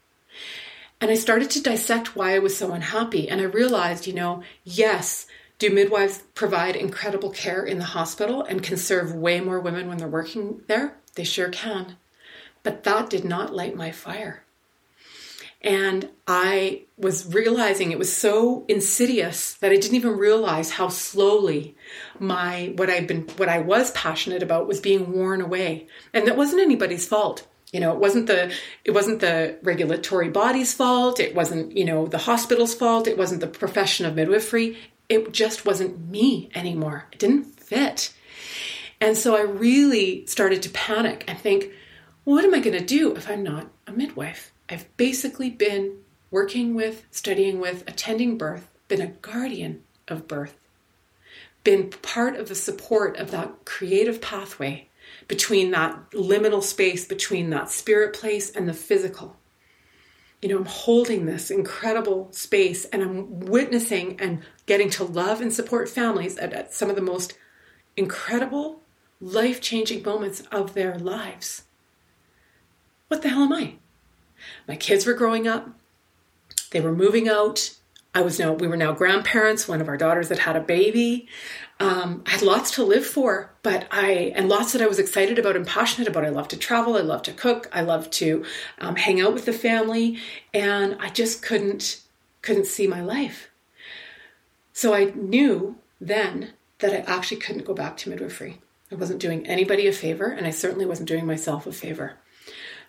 And 1.00 1.10
I 1.10 1.14
started 1.14 1.50
to 1.50 1.62
dissect 1.62 2.16
why 2.16 2.34
I 2.34 2.38
was 2.38 2.56
so 2.56 2.72
unhappy. 2.72 3.28
And 3.28 3.40
I 3.40 3.44
realized, 3.44 4.06
you 4.06 4.12
know, 4.12 4.42
yes, 4.64 5.26
do 5.58 5.70
midwives 5.70 6.22
provide 6.34 6.76
incredible 6.76 7.30
care 7.30 7.64
in 7.64 7.78
the 7.78 7.84
hospital 7.84 8.42
and 8.42 8.62
can 8.62 8.76
serve 8.76 9.14
way 9.14 9.40
more 9.40 9.60
women 9.60 9.88
when 9.88 9.98
they're 9.98 10.08
working 10.08 10.62
there? 10.66 10.96
They 11.14 11.24
sure 11.24 11.48
can. 11.48 11.96
But 12.62 12.84
that 12.84 13.10
did 13.10 13.24
not 13.24 13.54
light 13.54 13.76
my 13.76 13.90
fire. 13.90 14.44
And 15.62 16.08
I 16.26 16.82
was 16.96 17.34
realizing 17.34 17.92
it 17.92 17.98
was 17.98 18.14
so 18.14 18.64
insidious 18.66 19.54
that 19.54 19.72
I 19.72 19.76
didn't 19.76 19.96
even 19.96 20.16
realize 20.16 20.70
how 20.70 20.88
slowly 20.88 21.76
my 22.18 22.72
what 22.76 22.88
I've 22.88 23.06
been 23.06 23.22
what 23.36 23.50
I 23.50 23.58
was 23.58 23.90
passionate 23.90 24.42
about 24.42 24.66
was 24.66 24.80
being 24.80 25.12
worn 25.12 25.42
away. 25.42 25.86
And 26.14 26.26
that 26.26 26.36
wasn't 26.36 26.62
anybody's 26.62 27.06
fault. 27.06 27.46
You 27.72 27.80
know, 27.80 27.92
it 27.92 27.98
wasn't 27.98 28.26
the 28.26 28.52
it 28.84 28.92
wasn't 28.92 29.20
the 29.20 29.58
regulatory 29.62 30.30
body's 30.30 30.72
fault, 30.72 31.20
it 31.20 31.34
wasn't, 31.34 31.76
you 31.76 31.84
know, 31.84 32.06
the 32.06 32.18
hospital's 32.18 32.74
fault, 32.74 33.06
it 33.06 33.18
wasn't 33.18 33.42
the 33.42 33.46
profession 33.46 34.06
of 34.06 34.14
midwifery. 34.16 34.78
It 35.10 35.32
just 35.32 35.66
wasn't 35.66 36.08
me 36.08 36.50
anymore. 36.54 37.06
It 37.12 37.18
didn't 37.18 37.60
fit. 37.60 38.14
And 39.00 39.16
so 39.16 39.36
I 39.36 39.42
really 39.42 40.26
started 40.26 40.62
to 40.62 40.70
panic 40.70 41.24
and 41.26 41.38
think, 41.38 41.70
what 42.24 42.44
am 42.44 42.54
I 42.54 42.60
going 42.60 42.78
to 42.78 42.84
do 42.84 43.14
if 43.14 43.28
I'm 43.28 43.42
not 43.42 43.68
a 43.86 43.92
midwife? 43.92 44.52
I've 44.68 44.94
basically 44.96 45.50
been 45.50 45.98
working 46.30 46.74
with, 46.74 47.04
studying 47.10 47.58
with, 47.60 47.82
attending 47.88 48.38
birth, 48.38 48.68
been 48.88 49.00
a 49.00 49.08
guardian 49.08 49.82
of 50.08 50.28
birth, 50.28 50.56
been 51.64 51.90
part 51.90 52.36
of 52.36 52.48
the 52.48 52.54
support 52.54 53.16
of 53.16 53.30
that 53.30 53.64
creative 53.64 54.20
pathway 54.20 54.88
between 55.28 55.70
that 55.70 56.10
liminal 56.12 56.62
space 56.62 57.04
between 57.06 57.50
that 57.50 57.70
spirit 57.70 58.14
place 58.14 58.50
and 58.50 58.68
the 58.68 58.74
physical. 58.74 59.36
You 60.42 60.48
know, 60.48 60.58
I'm 60.58 60.64
holding 60.64 61.26
this 61.26 61.50
incredible 61.50 62.28
space 62.32 62.84
and 62.86 63.02
I'm 63.02 63.40
witnessing 63.40 64.18
and 64.20 64.42
getting 64.66 64.90
to 64.90 65.04
love 65.04 65.40
and 65.40 65.52
support 65.52 65.88
families 65.88 66.38
at, 66.38 66.52
at 66.52 66.72
some 66.72 66.88
of 66.88 66.96
the 66.96 67.02
most 67.02 67.36
incredible, 67.96 68.80
life 69.20 69.60
changing 69.60 70.02
moments 70.02 70.42
of 70.50 70.74
their 70.74 70.98
lives. 70.98 71.64
What 73.10 73.22
the 73.22 73.28
hell 73.28 73.42
am 73.42 73.52
I? 73.52 73.74
My 74.68 74.76
kids 74.76 75.04
were 75.04 75.14
growing 75.14 75.48
up. 75.48 75.68
They 76.70 76.80
were 76.80 76.92
moving 76.92 77.28
out. 77.28 77.74
I 78.14 78.22
was 78.22 78.38
now 78.38 78.52
we 78.52 78.68
were 78.68 78.76
now 78.76 78.92
grandparents. 78.92 79.66
One 79.66 79.80
of 79.80 79.88
our 79.88 79.96
daughters 79.96 80.28
had 80.28 80.38
had 80.38 80.54
a 80.54 80.60
baby. 80.60 81.26
Um, 81.80 82.22
I 82.24 82.30
had 82.30 82.42
lots 82.42 82.70
to 82.76 82.84
live 82.84 83.04
for, 83.04 83.50
but 83.64 83.88
I 83.90 84.32
and 84.36 84.48
lots 84.48 84.72
that 84.72 84.80
I 84.80 84.86
was 84.86 85.00
excited 85.00 85.40
about 85.40 85.56
and 85.56 85.66
passionate 85.66 86.06
about. 86.06 86.24
I 86.24 86.28
love 86.28 86.46
to 86.48 86.56
travel. 86.56 86.96
I 86.96 87.00
love 87.00 87.22
to 87.22 87.32
cook. 87.32 87.68
I 87.72 87.80
love 87.80 88.10
to 88.10 88.44
um, 88.78 88.94
hang 88.94 89.20
out 89.20 89.34
with 89.34 89.44
the 89.44 89.52
family, 89.52 90.18
and 90.54 90.96
I 91.00 91.08
just 91.08 91.42
couldn't 91.42 92.02
couldn't 92.42 92.66
see 92.66 92.86
my 92.86 93.00
life. 93.00 93.50
So 94.72 94.94
I 94.94 95.06
knew 95.16 95.78
then 96.00 96.52
that 96.78 96.92
I 96.92 97.12
actually 97.12 97.38
couldn't 97.38 97.64
go 97.66 97.74
back 97.74 97.96
to 97.98 98.10
midwifery. 98.10 98.60
I 98.92 98.94
wasn't 98.94 99.18
doing 99.18 99.48
anybody 99.48 99.88
a 99.88 99.92
favor, 99.92 100.26
and 100.26 100.46
I 100.46 100.50
certainly 100.50 100.86
wasn't 100.86 101.08
doing 101.08 101.26
myself 101.26 101.66
a 101.66 101.72
favor. 101.72 102.18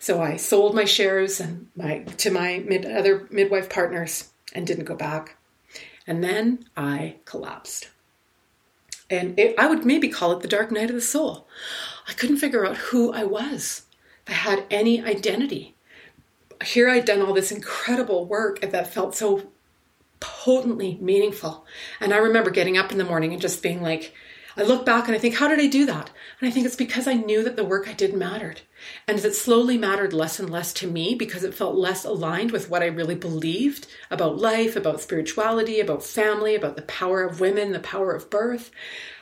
So 0.02 0.20
I 0.20 0.36
sold 0.36 0.74
my 0.74 0.84
shares 0.84 1.38
and 1.38 1.68
my 1.76 1.98
to 1.98 2.32
my 2.32 2.58
mid, 2.66 2.84
other 2.84 3.28
midwife 3.30 3.70
partners 3.70 4.32
and 4.52 4.66
didn't 4.66 4.86
go 4.86 4.96
back. 4.96 5.36
And 6.08 6.24
then 6.24 6.64
I 6.76 7.18
collapsed. 7.24 7.88
And 9.08 9.38
it, 9.38 9.54
I 9.56 9.68
would 9.68 9.86
maybe 9.86 10.08
call 10.08 10.32
it 10.32 10.40
the 10.40 10.48
dark 10.48 10.72
night 10.72 10.90
of 10.90 10.96
the 10.96 11.00
soul. 11.00 11.46
I 12.08 12.14
couldn't 12.14 12.38
figure 12.38 12.66
out 12.66 12.78
who 12.78 13.12
I 13.12 13.22
was. 13.22 13.82
I 14.26 14.32
had 14.32 14.64
any 14.72 15.00
identity. 15.00 15.76
Here 16.64 16.90
I'd 16.90 17.04
done 17.04 17.22
all 17.22 17.32
this 17.32 17.52
incredible 17.52 18.26
work 18.26 18.60
that 18.60 18.92
felt 18.92 19.14
so 19.14 19.52
potently 20.18 20.98
meaningful. 21.00 21.64
And 22.00 22.12
I 22.12 22.16
remember 22.16 22.50
getting 22.50 22.76
up 22.76 22.90
in 22.90 22.98
the 22.98 23.04
morning 23.04 23.32
and 23.32 23.40
just 23.40 23.62
being 23.62 23.80
like, 23.80 24.12
I 24.56 24.62
look 24.62 24.84
back 24.84 25.06
and 25.06 25.16
I 25.16 25.18
think, 25.18 25.36
how 25.36 25.48
did 25.48 25.60
I 25.60 25.66
do 25.66 25.86
that? 25.86 26.10
And 26.40 26.48
I 26.48 26.50
think 26.50 26.66
it's 26.66 26.76
because 26.76 27.06
I 27.06 27.14
knew 27.14 27.42
that 27.42 27.56
the 27.56 27.64
work 27.64 27.88
I 27.88 27.92
did 27.92 28.14
mattered. 28.14 28.60
And 29.06 29.16
as 29.16 29.24
it 29.24 29.34
slowly 29.34 29.78
mattered 29.78 30.12
less 30.12 30.38
and 30.38 30.50
less 30.50 30.72
to 30.74 30.86
me 30.86 31.14
because 31.14 31.44
it 31.44 31.54
felt 31.54 31.74
less 31.74 32.04
aligned 32.04 32.50
with 32.50 32.68
what 32.68 32.82
I 32.82 32.86
really 32.86 33.14
believed 33.14 33.86
about 34.10 34.38
life, 34.38 34.76
about 34.76 35.00
spirituality, 35.00 35.80
about 35.80 36.04
family, 36.04 36.54
about 36.54 36.76
the 36.76 36.82
power 36.82 37.22
of 37.22 37.40
women, 37.40 37.72
the 37.72 37.80
power 37.80 38.12
of 38.12 38.30
birth. 38.30 38.70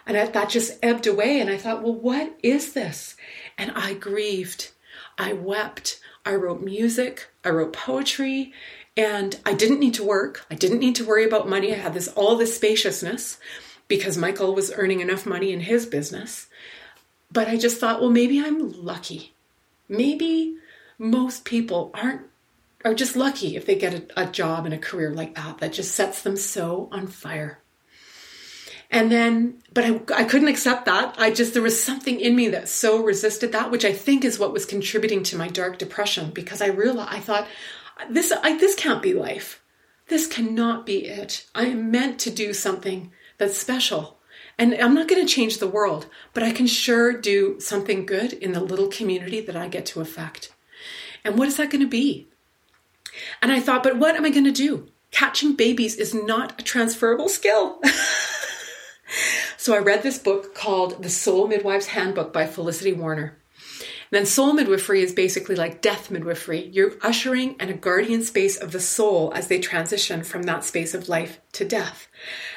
And 0.07 0.17
that 0.17 0.49
just 0.49 0.79
ebbed 0.83 1.07
away. 1.07 1.41
And 1.41 1.51
I 1.51 1.59
thought, 1.59 1.83
well, 1.83 1.95
what 1.95 2.37
is 2.43 2.73
this? 2.73 3.17
And 3.57 3.71
I 3.73 3.95
grieved. 3.95 4.71
I 5.19 5.35
wept. 5.35 6.01
I 6.25 6.35
wrote 6.35 6.63
music. 6.63 7.29
I 7.45 7.51
wrote 7.51 7.73
poetry. 7.73 8.53
And 8.97 9.39
I 9.47 9.55
didn't 9.55 9.79
need 9.79 9.95
to 9.95 10.05
work. 10.05 10.45
I 10.51 10.55
didn't 10.57 10.81
need 10.81 10.97
to 10.97 11.05
worry 11.05 11.25
about 11.25 11.49
money. 11.49 11.73
I 11.73 11.79
had 11.79 11.95
this 11.95 12.09
all 12.09 12.37
this 12.37 12.57
spaciousness 12.57 13.39
because 13.91 14.17
Michael 14.17 14.55
was 14.55 14.73
earning 14.77 15.01
enough 15.01 15.27
money 15.27 15.53
in 15.53 15.61
his 15.61 15.85
business. 15.85 16.47
But 17.31 17.49
I 17.49 17.59
just 17.59 17.79
thought, 17.79 18.01
well, 18.01 18.09
maybe 18.09 18.41
I'm 18.41 18.85
lucky. 18.85 19.35
Maybe 19.89 20.57
most 20.97 21.45
people 21.45 21.91
aren't 21.93 22.23
are 22.83 22.95
just 22.95 23.17
lucky 23.17 23.57
if 23.57 23.67
they 23.67 23.75
get 23.75 23.93
a, 23.93 24.23
a 24.23 24.27
job 24.27 24.65
and 24.65 24.73
a 24.73 24.79
career 24.79 25.11
like 25.11 25.35
that 25.35 25.59
that 25.59 25.75
just 25.75 25.95
sets 25.95 26.23
them 26.23 26.37
so 26.37 26.89
on 26.91 27.09
fire. 27.09 27.59
And 28.91 29.13
then, 29.13 29.63
but 29.75 29.85
I, 29.85 30.01
I 30.17 30.25
couldn't 30.25 30.49
accept 30.49 30.87
that. 30.87 31.15
I 31.19 31.31
just, 31.31 31.53
there 31.53 31.63
was 31.63 31.83
something 31.83 32.19
in 32.19 32.35
me 32.35 32.49
that 32.49 32.71
so 32.71 33.03
resisted 33.03 33.53
that, 33.53 33.71
which 33.71 33.85
I 33.85 33.93
think 33.93 34.25
is 34.25 34.39
what 34.39 34.55
was 34.55 34.65
contributing 34.65 35.23
to 35.25 35.37
my 35.37 35.49
dark 35.49 35.79
depression 35.79 36.31
because 36.31 36.63
I 36.63 36.69
realized, 36.69 37.13
I 37.13 37.21
thought, 37.21 37.47
this, 38.09 38.33
I, 38.33 38.57
this 38.57 38.75
can't 38.75 39.03
be 39.03 39.13
life. 39.13 39.63
This 40.09 40.27
cannot 40.27 40.87
be 40.87 41.05
it. 41.05 41.47
I 41.55 41.67
am 41.67 41.91
meant 41.91 42.19
to 42.21 42.31
do 42.31 42.55
something 42.55 43.13
that's 43.41 43.57
special. 43.57 44.19
And 44.59 44.75
I'm 44.75 44.95
not 44.95 45.09
going 45.09 45.27
to 45.27 45.35
change 45.35 45.59
the 45.59 45.67
world, 45.67 46.07
but 46.35 46.43
I 46.43 46.53
can 46.53 46.67
sure 46.67 47.15
do 47.15 47.59
something 47.59 48.05
good 48.05 48.35
in 48.35 48.53
the 48.53 48.61
little 48.61 48.89
community 48.89 49.41
that 49.41 49.57
I 49.57 49.67
get 49.67 49.87
to 49.87 50.03
affect. 50.03 50.53
And 51.25 51.39
what 51.39 51.49
is 51.49 51.57
that 51.57 51.71
going 51.71 51.81
to 51.81 51.89
be? 51.89 52.29
And 53.41 53.51
I 53.51 53.59
thought, 53.59 53.83
but 53.83 53.97
what 53.97 54.15
am 54.15 54.27
I 54.27 54.31
going 54.31 54.45
to 54.45 54.53
do? 54.53 54.89
Catching 55.11 55.57
babies 55.57 55.97
is 55.97 56.13
not 56.13 56.61
a 56.61 56.63
transferable 56.63 57.31
skill. 57.31 57.81
so 59.57 59.75
I 59.75 59.79
read 59.79 60.03
this 60.03 60.19
book 60.19 60.55
called 60.55 61.03
The 61.03 61.09
Soul 61.09 61.49
Midwife's 61.49 61.87
Handbook 61.87 62.31
by 62.31 62.47
Felicity 62.47 62.93
Warner. 62.93 63.40
Then 64.11 64.27
soul 64.27 64.53
midwifery 64.53 65.03
is 65.03 65.13
basically 65.13 65.55
like 65.55 65.81
death 65.81 66.11
midwifery. 66.11 66.69
You're 66.73 66.95
ushering 67.01 67.55
in 67.61 67.69
a 67.69 67.75
guardian 67.75 68.23
space 68.23 68.57
of 68.57 68.73
the 68.73 68.81
soul 68.81 69.33
as 69.35 69.47
they 69.47 69.61
transition 69.61 70.25
from 70.25 70.43
that 70.43 70.65
space 70.65 70.95
of 70.95 71.09
life 71.09 71.41
to 71.53 71.65
death. 71.65 72.09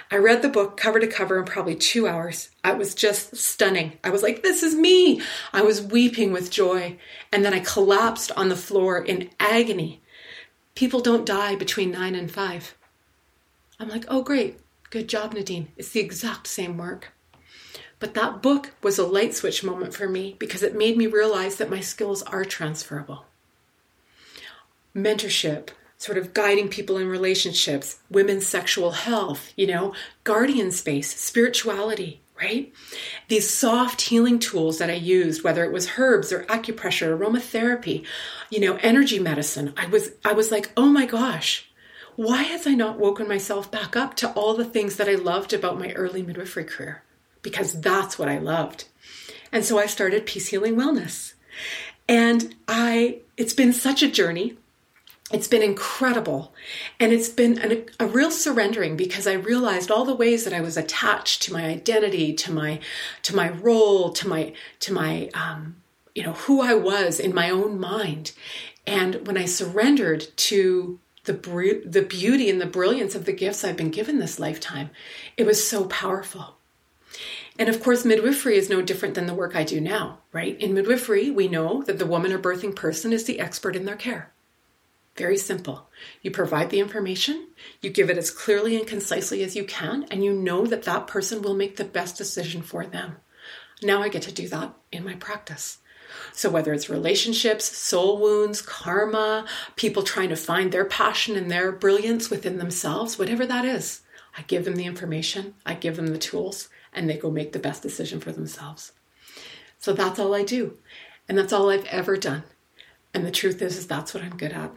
I 0.10 0.18
read 0.18 0.42
the 0.42 0.50
book 0.50 0.78
cover 0.78 1.00
to 1.00 1.08
cover 1.08 1.38
in 1.38 1.46
probably 1.46 1.76
two 1.76 2.08
hours. 2.08 2.50
It 2.66 2.78
was 2.78 2.96
just 2.96 3.36
stunning. 3.36 4.00
I 4.04 4.10
was 4.10 4.24
like, 4.24 4.42
this 4.42 4.64
is 4.64 4.76
me. 4.76 5.22
I 5.54 5.62
was 5.62 5.82
weeping 5.82 6.32
with 6.32 6.50
joy. 6.50 6.98
And 7.32 7.46
then 7.46 7.54
I 7.54 7.60
collapsed 7.60 8.32
on 8.32 8.50
the 8.50 8.56
floor 8.56 9.04
in 9.04 9.30
agony. 9.40 10.02
People 10.76 11.02
don't 11.02 11.26
die 11.26 11.56
between 11.56 11.92
nine 11.92 12.16
and 12.16 12.32
five. 12.32 12.76
I'm 13.80 13.90
like, 13.90 14.06
oh, 14.08 14.24
great. 14.24 14.60
Good 14.90 15.08
job, 15.08 15.34
Nadine. 15.34 15.70
It's 15.78 15.90
the 15.90 16.00
exact 16.00 16.48
same 16.48 16.78
work. 16.78 17.14
But 18.04 18.16
that 18.16 18.42
book 18.42 18.74
was 18.84 19.00
a 19.00 19.08
light 19.08 19.34
switch 19.34 19.64
moment 19.64 19.94
for 19.94 20.10
me 20.10 20.36
because 20.38 20.62
it 20.62 20.76
made 20.76 20.98
me 20.98 21.08
realize 21.08 21.56
that 21.56 21.70
my 21.70 21.80
skills 21.80 22.22
are 22.24 22.44
transferable. 22.44 23.24
Mentorship, 24.94 25.70
sort 25.98 26.18
of 26.18 26.34
guiding 26.34 26.68
people 26.68 26.98
in 26.98 27.08
relationships, 27.08 28.00
women's 28.12 28.46
sexual 28.46 28.92
health, 28.92 29.54
you 29.56 29.66
know, 29.68 29.94
guardian 30.26 30.70
space, 30.70 31.18
spirituality, 31.18 32.20
right? 32.38 32.74
These 33.30 33.50
soft 33.50 34.02
healing 34.02 34.38
tools 34.38 34.80
that 34.80 34.90
I 34.90 34.96
used, 34.96 35.42
whether 35.42 35.64
it 35.64 35.72
was 35.72 35.92
herbs 35.98 36.34
or 36.34 36.44
acupressure, 36.48 37.18
aromatherapy, 37.18 38.06
you 38.50 38.60
know, 38.60 38.76
energy 38.82 39.18
medicine. 39.18 39.74
I 39.78 39.86
was 39.88 40.12
I 40.26 40.34
was 40.34 40.52
like, 40.52 40.74
"Oh 40.76 40.88
my 40.88 41.06
gosh, 41.06 41.72
why 42.18 42.44
has 42.44 42.68
I 42.68 42.74
not 42.74 43.00
woken 43.00 43.30
myself 43.30 43.72
back 43.72 43.96
up 43.96 44.14
to 44.16 44.30
all 44.32 44.56
the 44.56 44.66
things 44.66 44.98
that 44.98 45.08
I 45.08 45.16
loved 45.16 45.54
about 45.54 45.80
my 45.80 45.94
early 45.94 46.22
midwifery 46.22 46.66
career?" 46.66 47.02
Because 47.44 47.80
that's 47.80 48.18
what 48.18 48.30
I 48.30 48.40
loved. 48.40 48.86
And 49.52 49.64
so 49.64 49.78
I 49.78 49.86
started 49.86 50.26
Peace 50.26 50.48
Healing 50.48 50.76
Wellness. 50.76 51.34
And 52.10 52.56
I 52.68 53.20
it's 53.38 53.54
been 53.54 53.74
such 53.74 54.02
a 54.02 54.12
journey 54.12 54.58
it's 55.34 55.48
been 55.48 55.64
incredible. 55.64 56.54
And 57.00 57.12
it's 57.12 57.28
been 57.28 57.58
an, 57.58 57.86
a 58.00 58.06
real 58.06 58.30
surrendering 58.30 58.96
because 58.96 59.26
I 59.26 59.34
realized 59.34 59.90
all 59.90 60.06
the 60.06 60.16
ways 60.16 60.44
that 60.44 60.54
I 60.54 60.62
was 60.62 60.78
attached 60.78 61.42
to 61.44 61.54
my 61.54 61.66
identity, 61.66 62.34
to 62.34 62.52
my, 62.52 62.80
to 63.24 63.36
my 63.36 63.50
role, 63.50 64.12
to 64.12 64.28
my, 64.28 64.54
to 64.82 64.94
my, 64.94 65.30
um, 65.34 65.78
you 66.14 66.24
know, 66.24 66.34
who 66.34 66.62
I 66.62 66.76
was 66.76 67.20
in 67.20 67.34
my 67.34 67.50
own 67.50 67.80
mind. 67.80 68.34
And 68.86 69.26
when 69.26 69.38
I 69.38 69.46
surrendered 69.46 70.28
to 70.38 71.00
the, 71.24 71.34
the 71.84 72.04
beauty 72.04 72.50
and 72.50 72.62
the 72.62 72.68
brilliance 72.68 73.16
of 73.16 73.26
the 73.26 73.34
gifts 73.34 73.64
I've 73.64 73.78
been 73.78 73.90
given 73.90 74.20
this 74.20 74.40
lifetime, 74.40 74.92
it 75.36 75.48
was 75.48 75.68
so 75.68 75.86
powerful. 75.86 76.58
And 77.60 77.70
of 77.70 77.84
course, 77.84 78.04
midwifery 78.04 78.58
is 78.58 78.70
no 78.70 78.82
different 78.82 79.14
than 79.14 79.28
the 79.28 79.34
work 79.34 79.56
I 79.56 79.64
do 79.64 79.80
now, 79.80 80.20
right? 80.32 80.60
In 80.60 80.74
midwifery, 80.74 81.30
we 81.30 81.48
know 81.48 81.84
that 81.84 82.00
the 82.00 82.06
woman 82.06 82.34
or 82.34 82.40
birthing 82.40 82.76
person 82.76 83.14
is 83.14 83.26
the 83.26 83.40
expert 83.40 83.76
in 83.76 83.86
their 83.86 83.96
care 83.96 84.34
Very 85.16 85.38
simple. 85.38 85.90
You 86.24 86.32
provide 86.32 86.72
the 86.72 86.80
information, 86.80 87.50
you 87.82 87.92
give 87.92 88.10
it 88.10 88.18
as 88.18 88.32
clearly 88.32 88.76
and 88.76 88.88
concisely 88.88 89.44
as 89.44 89.56
you 89.56 89.64
can, 89.64 90.08
and 90.10 90.24
you 90.24 90.34
know 90.34 90.66
that 90.66 90.84
that 90.84 91.06
person 91.06 91.44
will 91.44 91.54
make 91.54 91.78
the 91.78 91.86
best 91.86 92.18
decision 92.18 92.64
for 92.64 92.86
them. 92.86 93.18
Now 93.84 94.02
I 94.02 94.10
get 94.10 94.24
to 94.24 94.32
do 94.32 94.48
that 94.48 94.74
in 94.92 95.04
my 95.04 95.14
practice. 95.16 95.78
So, 96.32 96.50
whether 96.50 96.74
it's 96.74 96.90
relationships, 96.90 97.66
soul 97.66 98.20
wounds, 98.20 98.62
karma, 98.62 99.46
people 99.76 100.04
trying 100.04 100.30
to 100.30 100.36
find 100.36 100.72
their 100.72 100.86
passion 100.86 101.36
and 101.36 101.50
their 101.52 101.72
brilliance 101.72 102.30
within 102.30 102.58
themselves, 102.58 103.20
whatever 103.20 103.46
that 103.46 103.66
is, 103.66 104.02
I 104.38 104.42
give 104.44 104.66
them 104.66 104.76
the 104.76 104.86
information, 104.86 105.56
I 105.66 105.76
give 105.76 105.96
them 105.96 106.08
the 106.08 106.18
tools, 106.18 106.70
and 106.96 107.10
they 107.10 107.18
go 107.18 107.32
make 107.32 107.52
the 107.52 107.60
best 107.60 107.82
decision 107.82 108.20
for 108.20 108.32
themselves. 108.32 108.92
So, 109.80 109.94
that's 109.94 110.20
all 110.20 110.34
I 110.34 110.44
do. 110.44 110.78
And 111.28 111.38
that's 111.38 111.54
all 111.54 111.70
I've 111.70 111.86
ever 111.86 112.18
done. 112.18 112.44
And 113.14 113.26
the 113.26 113.32
truth 113.32 113.62
is, 113.62 113.78
is 113.78 113.88
that's 113.88 114.14
what 114.14 114.24
I'm 114.24 114.38
good 114.38 114.52
at. 114.52 114.72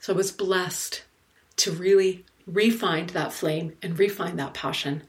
So 0.00 0.12
I 0.12 0.16
was 0.16 0.32
blessed 0.32 1.04
to 1.56 1.72
really 1.72 2.24
refine 2.46 3.06
that 3.08 3.32
flame 3.32 3.74
and 3.82 3.98
refine 3.98 4.36
that 4.36 4.54
passion. 4.54 5.02